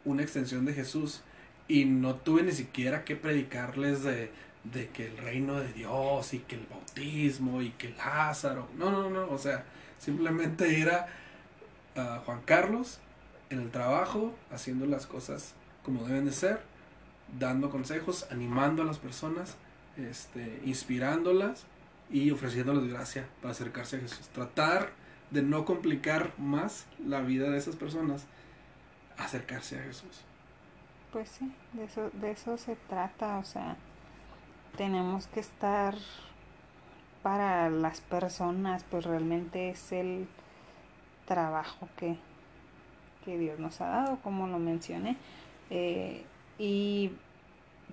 una 0.04 0.22
extensión 0.22 0.66
de 0.66 0.74
Jesús 0.74 1.22
y 1.68 1.86
no 1.86 2.16
tuve 2.16 2.44
ni 2.44 2.52
siquiera 2.52 3.04
que 3.04 3.16
predicarles 3.16 4.04
de, 4.04 4.30
de 4.64 4.90
que 4.90 5.08
el 5.08 5.18
reino 5.18 5.60
de 5.60 5.74
Dios 5.74 6.36
y 6.36 6.40
que 6.40 6.56
el 6.56 6.68
bautismo 6.68 7.64
y 7.64 7.72
que 7.72 7.90
Lázaro, 7.90 8.70
no, 8.78 8.92
no, 8.92 9.10
no, 9.10 9.30
o 9.32 9.40
sea, 9.40 9.66
simplemente 9.98 10.80
era 10.80 11.08
a 11.96 12.22
Juan 12.26 12.42
Carlos 12.46 13.00
en 13.50 13.60
el 13.60 13.72
trabajo 13.72 14.34
haciendo 14.52 14.86
las 14.86 15.06
cosas 15.06 15.54
como 15.84 16.04
deben 16.04 16.26
de 16.26 16.32
ser, 16.32 16.62
dando 17.40 17.70
consejos, 17.70 18.28
animando 18.32 18.82
a 18.82 18.86
las 18.86 18.98
personas, 18.98 19.56
este, 19.98 20.62
inspirándolas 20.66 21.66
y 22.10 22.32
ofreciéndoles 22.32 22.92
gracia 22.92 23.28
para 23.42 23.52
acercarse 23.52 23.98
a 23.98 24.00
Jesús. 24.00 24.28
Tratar 24.30 24.90
de 25.30 25.44
no 25.44 25.64
complicar 25.64 26.34
más 26.38 26.88
la 27.06 27.22
vida 27.22 27.50
de 27.50 27.58
esas 27.58 27.76
personas, 27.76 28.26
acercarse 29.18 29.80
a 29.80 29.84
Jesús. 29.84 30.22
Pues 31.12 31.30
sí, 31.30 31.54
de 31.74 31.86
eso, 31.86 32.10
de 32.14 32.32
eso 32.32 32.58
se 32.58 32.76
trata, 32.76 33.38
o 33.38 33.46
sea, 33.46 33.78
tenemos 34.76 35.28
que 35.28 35.40
estar 35.40 35.96
para 37.24 37.70
las 37.70 38.02
personas, 38.02 38.84
pues 38.90 39.06
realmente 39.06 39.70
es 39.70 39.92
el 39.92 40.28
trabajo 41.26 41.88
que, 41.98 42.18
que 43.26 43.38
Dios 43.38 43.60
nos 43.60 43.82
ha 43.82 43.88
dado, 43.88 44.20
como 44.24 44.48
lo 44.48 44.60
mencioné. 44.60 45.18
Eh, 45.70 46.24
y 46.58 47.12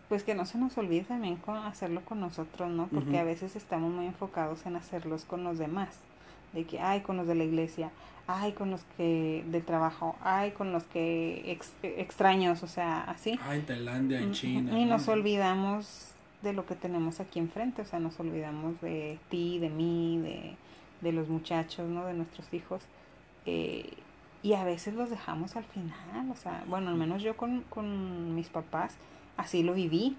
pues 0.09 0.23
que 0.25 0.35
no 0.35 0.45
se 0.45 0.59
nos 0.59 0.77
olvide 0.77 1.05
también 1.05 1.37
con 1.37 1.57
hacerlo 1.57 2.03
con 2.05 2.21
nosotros, 2.21 2.71
¿no? 2.71 2.87
Porque 2.89 3.19
a 3.19 3.25
veces 3.25 3.57
estamos 3.57 3.91
muy 3.91 4.07
enfocados 4.07 4.67
en 4.67 4.77
hacerlos 4.77 5.25
con 5.25 5.43
los 5.43 5.59
demás, 5.59 5.89
de 6.53 6.65
que, 6.65 6.81
ay, 6.81 7.01
con 7.01 7.17
los 7.17 7.27
de 7.27 7.35
la 7.35 7.45
iglesia, 7.45 7.91
ay, 8.27 8.53
con 8.53 8.71
los 8.71 8.83
que 8.97 9.43
de 9.51 9.61
trabajo, 9.63 10.17
ay, 10.23 10.51
con 10.51 10.71
los 10.71 10.85
que 10.85 11.59
extraños, 11.83 12.63
o 12.63 12.67
sea, 12.67 13.05
así. 13.05 13.39
Ay, 13.43 13.61
en 13.61 13.67
Tailandia, 13.67 14.21
en 14.21 14.33
China. 14.33 14.79
Y 14.79 14.85
nos 14.85 15.09
olvidamos 15.09 16.13
de 16.43 16.53
lo 16.53 16.67
que 16.67 16.75
tenemos 16.75 17.21
aquí 17.21 17.39
enfrente, 17.39 17.81
o 17.81 17.87
sea, 17.87 17.99
nos 17.99 18.21
olvidamos 18.21 18.81
de 18.83 19.19
ti, 19.31 19.59
de 19.59 19.71
mí, 19.71 20.21
de, 20.23 20.57
de 21.01 21.13
los 21.13 21.29
muchachos, 21.29 21.89
¿no? 21.89 22.05
De 22.05 22.13
nuestros 22.13 22.53
hijos. 22.53 22.83
Eh, 23.47 23.95
y 24.43 24.55
a 24.55 24.65
veces 24.65 24.95
los 24.95 25.09
dejamos 25.09 25.57
al 25.57 25.65
final, 25.65 26.31
o 26.31 26.37
sea, 26.37 26.65
bueno, 26.67 26.89
al 26.91 26.97
menos 26.97 27.23
yo 27.23 27.37
con, 27.37 27.63
con 27.71 28.35
mis 28.35 28.49
papás, 28.49 28.97
así 29.37 29.63
lo 29.63 29.75
viví. 29.75 30.17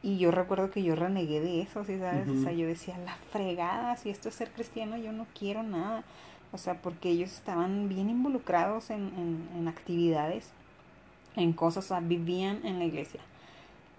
Y 0.00 0.16
yo 0.18 0.30
recuerdo 0.30 0.70
que 0.70 0.82
yo 0.84 0.94
renegué 0.94 1.40
de 1.40 1.60
eso, 1.60 1.84
¿sí 1.84 1.98
sabes? 1.98 2.28
O 2.28 2.40
sea, 2.40 2.52
yo 2.52 2.68
decía, 2.68 2.96
la 2.98 3.16
fregada, 3.32 3.96
si 3.96 4.10
esto 4.10 4.28
es 4.28 4.36
ser 4.36 4.52
cristiano, 4.52 4.96
yo 4.96 5.10
no 5.10 5.26
quiero 5.36 5.64
nada. 5.64 6.04
O 6.52 6.58
sea, 6.58 6.80
porque 6.80 7.10
ellos 7.10 7.32
estaban 7.32 7.88
bien 7.88 8.08
involucrados 8.08 8.90
en, 8.90 9.10
en, 9.16 9.48
en 9.56 9.66
actividades, 9.66 10.52
en 11.34 11.52
cosas, 11.52 11.86
o 11.86 11.88
sea, 11.88 12.00
vivían 12.00 12.64
en 12.64 12.78
la 12.78 12.84
iglesia. 12.84 13.20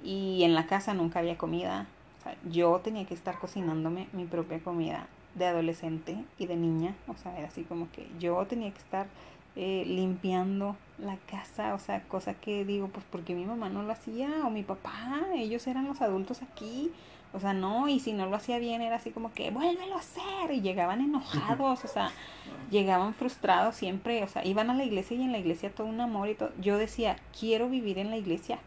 Y 0.01 0.43
en 0.43 0.55
la 0.55 0.67
casa 0.67 0.93
nunca 0.93 1.19
había 1.19 1.37
comida. 1.37 1.87
O 2.19 2.23
sea, 2.23 2.37
yo 2.49 2.79
tenía 2.79 3.05
que 3.05 3.13
estar 3.13 3.37
cocinándome 3.37 4.07
mi 4.13 4.23
propia 4.23 4.59
comida 4.59 5.07
de 5.35 5.47
adolescente 5.47 6.23
y 6.37 6.47
de 6.47 6.55
niña. 6.55 6.95
O 7.09 7.17
sea, 7.17 7.37
era 7.37 7.49
así 7.49 7.63
como 7.63 7.91
que 7.91 8.07
yo 8.19 8.45
tenía 8.45 8.71
que 8.71 8.79
estar 8.79 9.07
eh, 9.55 9.83
limpiando 9.85 10.75
la 10.97 11.17
casa, 11.29 11.73
o 11.73 11.79
sea, 11.79 12.03
cosa 12.03 12.33
que 12.33 12.65
digo, 12.65 12.87
pues 12.87 13.05
porque 13.09 13.33
mi 13.33 13.45
mamá 13.45 13.69
no 13.69 13.83
lo 13.83 13.91
hacía 13.91 14.29
o 14.45 14.49
mi 14.49 14.63
papá, 14.63 15.21
ellos 15.35 15.65
eran 15.67 15.85
los 15.85 16.01
adultos 16.01 16.41
aquí, 16.41 16.91
o 17.31 17.39
sea, 17.39 17.53
no, 17.53 17.87
y 17.87 17.99
si 17.99 18.13
no 18.13 18.25
lo 18.25 18.35
hacía 18.35 18.57
bien 18.57 18.81
era 18.81 18.95
así 18.95 19.11
como 19.11 19.31
que, 19.33 19.51
vuélvelo 19.51 19.95
a 19.95 19.99
hacer, 19.99 20.51
y 20.51 20.61
llegaban 20.61 21.01
enojados, 21.01 21.85
o 21.85 21.87
sea, 21.87 22.11
llegaban 22.71 23.13
frustrados 23.13 23.75
siempre, 23.75 24.23
o 24.23 24.27
sea, 24.27 24.45
iban 24.45 24.69
a 24.69 24.73
la 24.73 24.83
iglesia 24.83 25.15
y 25.15 25.23
en 25.23 25.31
la 25.31 25.37
iglesia 25.37 25.71
todo 25.71 25.87
un 25.87 26.01
amor 26.01 26.29
y 26.29 26.35
todo. 26.35 26.51
Yo 26.59 26.77
decía, 26.77 27.17
quiero 27.37 27.69
vivir 27.69 27.99
en 27.99 28.09
la 28.09 28.17
iglesia, 28.17 28.59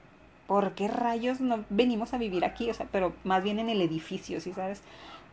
¿por 0.46 0.72
qué 0.72 0.88
rayos 0.88 1.40
no 1.40 1.64
venimos 1.70 2.14
a 2.14 2.18
vivir 2.18 2.44
aquí? 2.44 2.70
O 2.70 2.74
sea, 2.74 2.86
pero 2.90 3.12
más 3.24 3.42
bien 3.42 3.58
en 3.58 3.68
el 3.68 3.80
edificio, 3.80 4.40
¿sí 4.40 4.52
sabes? 4.52 4.82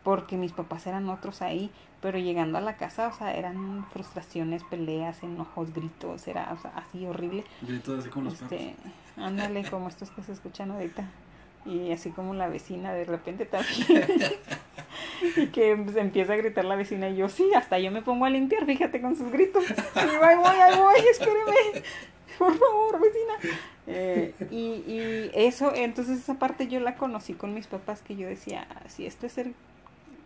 Porque 0.03 0.37
mis 0.37 0.51
papás 0.53 0.87
eran 0.87 1.09
otros 1.09 1.41
ahí, 1.41 1.71
pero 2.01 2.17
llegando 2.17 2.57
a 2.57 2.61
la 2.61 2.77
casa, 2.77 3.07
o 3.07 3.13
sea, 3.13 3.33
eran 3.33 3.85
frustraciones, 3.91 4.63
peleas, 4.63 5.21
enojos, 5.23 5.73
gritos, 5.73 6.27
era 6.27 6.51
o 6.53 6.57
sea, 6.57 6.71
así 6.75 7.05
horrible. 7.05 7.43
Gritos 7.61 7.99
así 7.99 8.09
como 8.09 8.25
los 8.25 8.41
este, 8.41 8.75
Ándale, 9.17 9.69
como 9.69 9.87
estos 9.89 10.09
que 10.11 10.23
se 10.23 10.31
escuchan 10.31 10.71
ahorita. 10.71 11.09
Y 11.65 11.91
así 11.91 12.11
como 12.11 12.33
la 12.33 12.47
vecina 12.47 12.93
de 12.93 13.03
repente 13.03 13.45
también. 13.45 14.05
y 15.35 15.47
que 15.47 15.75
pues, 15.75 15.97
empieza 15.97 16.33
a 16.33 16.37
gritar 16.37 16.63
la 16.63 16.77
vecina 16.77 17.09
y 17.09 17.17
yo, 17.17 17.27
sí, 17.27 17.51
hasta 17.53 17.77
yo 17.79 17.91
me 17.91 18.01
pongo 18.01 18.25
a 18.25 18.29
limpiar, 18.29 18.65
fíjate 18.65 19.01
con 19.01 19.17
sus 19.17 19.29
gritos. 19.31 19.65
Y 19.69 20.17
voy, 20.17 20.55
ahí 20.55 20.79
voy, 20.79 20.99
espéreme. 21.11 21.83
Por 22.37 22.57
favor, 22.57 23.01
vecina. 23.01 23.57
Eh, 23.87 24.33
y, 24.49 24.55
y 24.89 25.31
eso, 25.33 25.73
entonces 25.75 26.19
esa 26.19 26.35
parte 26.35 26.67
yo 26.67 26.79
la 26.79 26.95
conocí 26.95 27.33
con 27.33 27.53
mis 27.53 27.67
papás 27.67 28.01
que 28.01 28.15
yo 28.15 28.29
decía, 28.29 28.65
si 28.87 29.05
esto 29.05 29.25
es 29.25 29.33
ser 29.33 29.51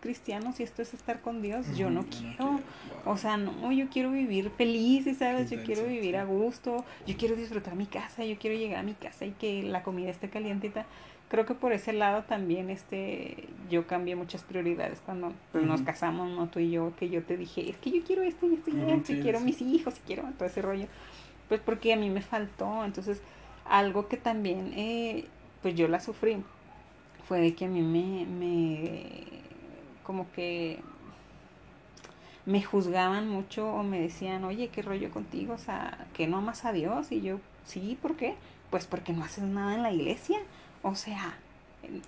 cristiano, 0.04 0.52
si 0.52 0.62
esto 0.62 0.82
es 0.82 0.92
estar 0.92 1.22
con 1.22 1.40
Dios, 1.40 1.76
yo 1.76 1.88
no 1.88 2.04
quiero. 2.04 2.60
O 3.06 3.16
sea, 3.16 3.38
no, 3.38 3.72
yo 3.72 3.88
quiero 3.88 4.10
vivir 4.10 4.50
feliz, 4.50 5.06
¿sabes? 5.18 5.50
Yo 5.50 5.64
quiero 5.64 5.84
vivir 5.86 6.18
a 6.18 6.24
gusto, 6.24 6.84
yo 7.06 7.16
quiero 7.16 7.34
disfrutar 7.36 7.74
mi 7.74 7.86
casa, 7.86 8.22
yo 8.22 8.38
quiero 8.38 8.54
llegar 8.54 8.80
a 8.80 8.82
mi 8.82 8.92
casa 8.92 9.24
y 9.24 9.30
que 9.30 9.62
la 9.62 9.82
comida 9.82 10.10
esté 10.10 10.28
calientita. 10.28 10.84
Creo 11.30 11.46
que 11.46 11.54
por 11.54 11.72
ese 11.72 11.94
lado 11.94 12.24
también 12.24 12.68
este 12.68 13.48
yo 13.70 13.86
cambié 13.86 14.14
muchas 14.14 14.42
prioridades 14.42 15.00
cuando 15.00 15.32
pues, 15.52 15.64
nos 15.64 15.80
casamos, 15.80 16.30
no 16.30 16.48
tú 16.48 16.60
y 16.60 16.70
yo, 16.70 16.92
que 16.98 17.08
yo 17.08 17.22
te 17.22 17.38
dije, 17.38 17.70
es 17.70 17.78
que 17.78 17.90
yo 17.90 18.04
quiero 18.04 18.22
esto 18.22 18.46
y 18.46 18.54
esto 18.54 18.70
y 18.70 18.90
esto, 18.90 19.12
quiero 19.22 19.40
mis 19.40 19.62
hijos, 19.62 19.94
y 19.96 20.06
quiero 20.06 20.24
todo 20.36 20.46
ese 20.46 20.60
rollo. 20.60 20.86
Pues 21.48 21.60
porque 21.60 21.94
a 21.94 21.96
mí 21.96 22.10
me 22.10 22.20
faltó, 22.20 22.84
entonces 22.84 23.22
algo 23.64 24.06
que 24.08 24.18
también 24.18 24.74
eh, 24.76 25.24
pues 25.62 25.74
yo 25.74 25.88
la 25.88 25.98
sufrí 25.98 26.36
fue 27.26 27.40
de 27.40 27.54
que 27.54 27.64
a 27.64 27.68
mí 27.68 27.80
me, 27.80 28.26
me 28.26 29.44
como 30.04 30.30
que 30.32 30.80
me 32.46 32.62
juzgaban 32.62 33.28
mucho 33.28 33.68
o 33.72 33.82
me 33.82 34.00
decían, 34.00 34.44
oye, 34.44 34.68
¿qué 34.68 34.82
rollo 34.82 35.10
contigo? 35.10 35.54
O 35.54 35.58
sea, 35.58 36.06
que 36.12 36.26
no 36.26 36.38
amas 36.38 36.64
a 36.64 36.72
Dios. 36.72 37.10
Y 37.10 37.22
yo, 37.22 37.40
sí, 37.64 37.98
¿por 38.00 38.16
qué? 38.16 38.34
Pues 38.70 38.86
porque 38.86 39.12
no 39.12 39.24
haces 39.24 39.44
nada 39.44 39.74
en 39.74 39.82
la 39.82 39.92
iglesia. 39.92 40.38
O 40.82 40.94
sea, 40.94 41.38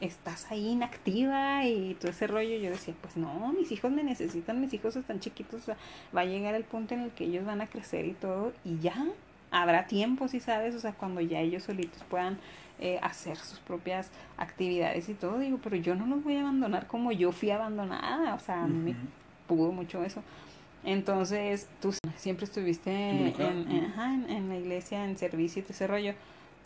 estás 0.00 0.50
ahí 0.50 0.68
inactiva 0.68 1.64
y 1.64 1.94
todo 1.94 2.10
ese 2.10 2.26
rollo. 2.26 2.58
Yo 2.58 2.70
decía, 2.70 2.94
pues 3.00 3.16
no, 3.16 3.52
mis 3.52 3.72
hijos 3.72 3.90
me 3.90 4.02
necesitan, 4.02 4.60
mis 4.60 4.74
hijos 4.74 4.96
están 4.96 5.20
chiquitos. 5.20 5.62
O 5.62 5.64
sea, 5.64 5.76
va 6.14 6.22
a 6.22 6.26
llegar 6.26 6.54
el 6.54 6.64
punto 6.64 6.94
en 6.94 7.00
el 7.00 7.10
que 7.10 7.24
ellos 7.24 7.46
van 7.46 7.62
a 7.62 7.66
crecer 7.66 8.04
y 8.04 8.12
todo. 8.12 8.52
Y 8.64 8.78
ya, 8.78 9.06
habrá 9.50 9.86
tiempo, 9.86 10.28
si 10.28 10.40
sabes, 10.40 10.74
o 10.74 10.80
sea, 10.80 10.92
cuando 10.92 11.20
ya 11.22 11.40
ellos 11.40 11.62
solitos 11.62 12.02
puedan 12.04 12.38
eh, 12.78 12.98
hacer 13.02 13.36
sus 13.38 13.58
propias 13.60 14.10
actividades 14.36 15.08
y 15.08 15.14
todo, 15.14 15.38
digo, 15.38 15.58
pero 15.62 15.76
yo 15.76 15.94
no 15.94 16.06
los 16.06 16.22
voy 16.22 16.36
a 16.36 16.40
abandonar 16.40 16.86
como 16.86 17.10
yo 17.12 17.32
fui 17.32 17.50
abandonada, 17.50 18.34
o 18.34 18.38
sea, 18.38 18.66
me 18.66 18.94
pudo 19.46 19.72
mucho 19.72 20.04
eso. 20.04 20.22
Entonces, 20.84 21.68
tú 21.80 21.94
siempre 22.16 22.44
estuviste 22.44 22.90
en, 22.90 23.34
en, 24.28 24.48
la 24.48 24.56
iglesia, 24.56 25.04
en 25.04 25.16
servicio 25.18 25.60
y 25.60 25.62
todo 25.62 25.72
ese 25.72 25.86
rollo, 25.86 26.14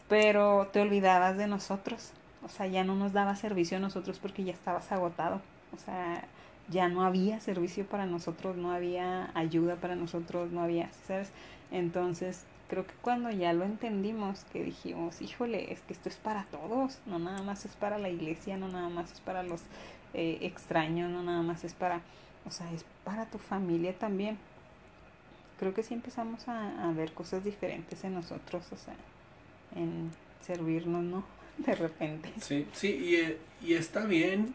pero 0.08 0.68
te 0.72 0.80
olvidabas 0.80 1.36
de 1.38 1.46
nosotros, 1.46 2.12
o 2.44 2.48
sea, 2.48 2.66
ya 2.66 2.84
no 2.84 2.96
nos 2.96 3.12
daba 3.12 3.36
servicio 3.36 3.78
a 3.78 3.80
nosotros 3.80 4.18
porque 4.18 4.44
ya 4.44 4.52
estabas 4.52 4.92
agotado, 4.92 5.40
o 5.74 5.78
sea, 5.78 6.24
ya 6.68 6.88
no 6.88 7.02
había 7.02 7.40
servicio 7.40 7.86
para 7.86 8.06
nosotros, 8.06 8.56
no 8.56 8.72
había 8.72 9.30
ayuda 9.34 9.76
para 9.76 9.96
nosotros, 9.96 10.50
no 10.50 10.60
había, 10.62 10.90
¿sabes? 11.06 11.30
Entonces, 11.70 12.44
creo 12.70 12.87
que 12.87 12.94
cuando 13.02 13.30
ya 13.30 13.52
lo 13.52 13.64
entendimos, 13.64 14.44
que 14.52 14.62
dijimos, 14.62 15.20
híjole, 15.20 15.72
es 15.72 15.80
que 15.80 15.92
esto 15.92 16.09
es 16.09 16.14
para 16.14 16.44
todos, 16.44 17.00
no 17.04 17.18
nada 17.18 17.42
más 17.42 17.64
es 17.64 17.72
para 17.72 17.98
la 17.98 18.09
iglesia, 18.09 18.56
no 18.56 18.68
nada 18.68 18.88
más 18.88 19.12
es 19.12 19.20
para 19.20 19.42
los 19.42 19.61
eh, 20.14 20.38
extraños, 20.42 21.11
no 21.11 21.24
nada 21.24 21.42
más 21.42 21.64
es 21.64 21.74
para, 21.74 22.00
o 22.46 22.52
sea, 22.52 22.72
es 22.72 22.85
para 23.04 23.26
tu 23.26 23.38
familia 23.38 23.98
también. 23.98 24.38
Creo 25.59 25.74
que 25.74 25.83
sí 25.83 25.94
empezamos 25.94 26.46
a, 26.46 26.88
a 26.88 26.92
ver 26.92 27.12
cosas 27.12 27.42
diferentes 27.44 28.04
en 28.04 28.14
nosotros, 28.14 28.64
o 28.70 28.76
sea, 28.76 28.94
en 29.74 30.12
servirnos, 30.40 31.02
¿no? 31.02 31.24
De 31.59 31.74
repente. 31.74 32.33
Sí, 32.40 32.68
sí, 32.72 32.88
y, 32.88 33.14
eh, 33.16 33.38
y 33.62 33.74
está 33.74 34.04
bien 34.06 34.54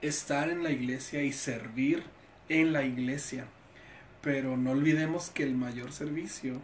estar 0.00 0.50
en 0.50 0.64
la 0.64 0.72
iglesia 0.72 1.22
y 1.22 1.32
servir 1.32 2.02
en 2.48 2.72
la 2.72 2.82
iglesia, 2.82 3.46
pero 4.28 4.58
no 4.58 4.72
olvidemos 4.72 5.30
que 5.30 5.42
el 5.42 5.54
mayor 5.54 5.90
servicio 5.90 6.60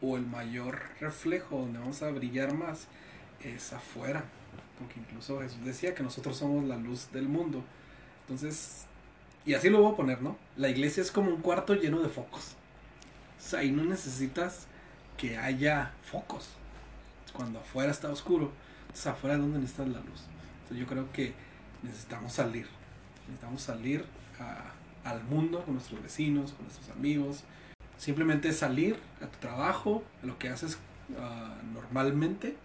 o, 0.00 0.16
el 0.16 0.24
mayor 0.24 0.82
reflejo 1.00 1.58
donde 1.58 1.80
vamos 1.80 2.00
a 2.00 2.10
brillar 2.10 2.54
más 2.54 2.86
es 3.42 3.72
afuera, 3.72 4.22
porque 4.78 5.00
incluso 5.00 5.40
Jesús 5.40 5.64
decía 5.64 5.96
que 5.96 6.04
nosotros 6.04 6.36
somos 6.36 6.62
la 6.62 6.76
luz 6.76 7.10
del 7.10 7.26
mundo. 7.28 7.64
Entonces, 8.20 8.84
y 9.44 9.54
así 9.54 9.68
lo 9.68 9.82
voy 9.82 9.94
a 9.94 9.96
poner, 9.96 10.22
¿no? 10.22 10.36
La 10.56 10.68
iglesia 10.68 11.02
es 11.02 11.10
como 11.10 11.30
un 11.34 11.42
cuarto 11.42 11.74
lleno 11.74 11.98
de 11.98 12.08
focos. 12.08 12.54
O 13.36 13.48
sea, 13.48 13.58
ahí 13.58 13.72
no 13.72 13.82
necesitas 13.82 14.68
que 15.16 15.36
haya 15.38 15.90
focos. 16.04 16.50
Cuando 17.32 17.58
afuera 17.58 17.90
está 17.90 18.10
oscuro, 18.10 18.52
entonces 18.82 19.08
afuera 19.08 19.36
donde 19.38 19.58
necesitas 19.58 19.88
la 19.88 19.98
luz. 19.98 20.22
Entonces 20.62 20.78
yo 20.78 20.86
creo 20.86 21.10
que 21.10 21.34
necesitamos 21.82 22.32
salir. 22.32 22.68
Necesitamos 23.26 23.60
salir 23.60 24.04
a- 24.38 24.70
al 25.04 25.24
mundo 25.24 25.64
con 25.64 25.74
nuestros 25.74 26.02
vecinos, 26.02 26.52
con 26.52 26.66
nuestros 26.66 26.88
amigos. 26.90 27.44
Simplemente 27.98 28.52
salir 28.52 28.96
a 29.20 29.26
tu 29.26 29.38
trabajo, 29.38 30.02
a 30.22 30.26
lo 30.26 30.38
que 30.38 30.48
haces 30.48 30.78
ah, 31.18 31.56
normalmente 31.72 32.56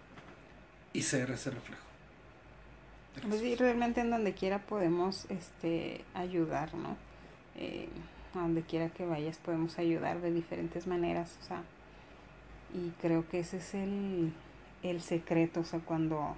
y 0.92 1.02
ser 1.02 1.30
ese 1.30 1.50
reflejo. 1.50 1.82
Pues 3.26 3.40
sí, 3.40 3.54
realmente 3.56 4.00
en 4.00 4.10
donde 4.10 4.32
quiera 4.34 4.58
podemos 4.60 5.26
este, 5.28 6.04
ayudar, 6.14 6.74
¿no? 6.74 6.96
Eh, 7.56 7.88
a 8.34 8.40
donde 8.40 8.62
quiera 8.62 8.90
que 8.90 9.04
vayas 9.04 9.38
podemos 9.38 9.78
ayudar 9.78 10.20
de 10.20 10.32
diferentes 10.32 10.86
maneras, 10.86 11.36
o 11.42 11.46
sea, 11.46 11.62
y 12.74 12.90
creo 13.00 13.28
que 13.28 13.40
ese 13.40 13.56
es 13.56 13.74
el, 13.74 14.32
el 14.82 15.00
secreto, 15.00 15.60
o 15.60 15.64
sea, 15.64 15.80
cuando 15.80 16.36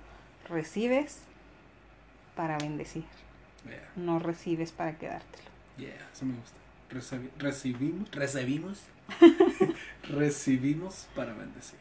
recibes 0.49 1.21
para 2.37 2.59
bendecir, 2.59 3.05
Yeah, 3.69 3.91
no 3.95 4.19
recibes 4.19 4.73
para 4.73 4.97
quedártelo. 4.97 5.51
Yeah, 5.77 6.09
eso 6.13 6.25
me 6.25 6.35
gusta. 6.35 6.59
Recibimos, 7.39 8.11
recibimos, 8.11 8.79
recibimos 10.03 11.09
para 11.15 11.33
bendecir. 11.33 11.79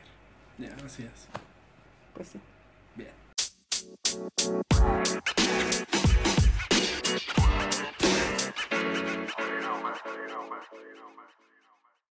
Ya, 0.57 0.67
yeah, 0.67 0.85
así 0.85 1.03
es. 1.03 1.27
Pues 2.13 2.29
sí. 2.29 2.39
Bien. 2.95 3.09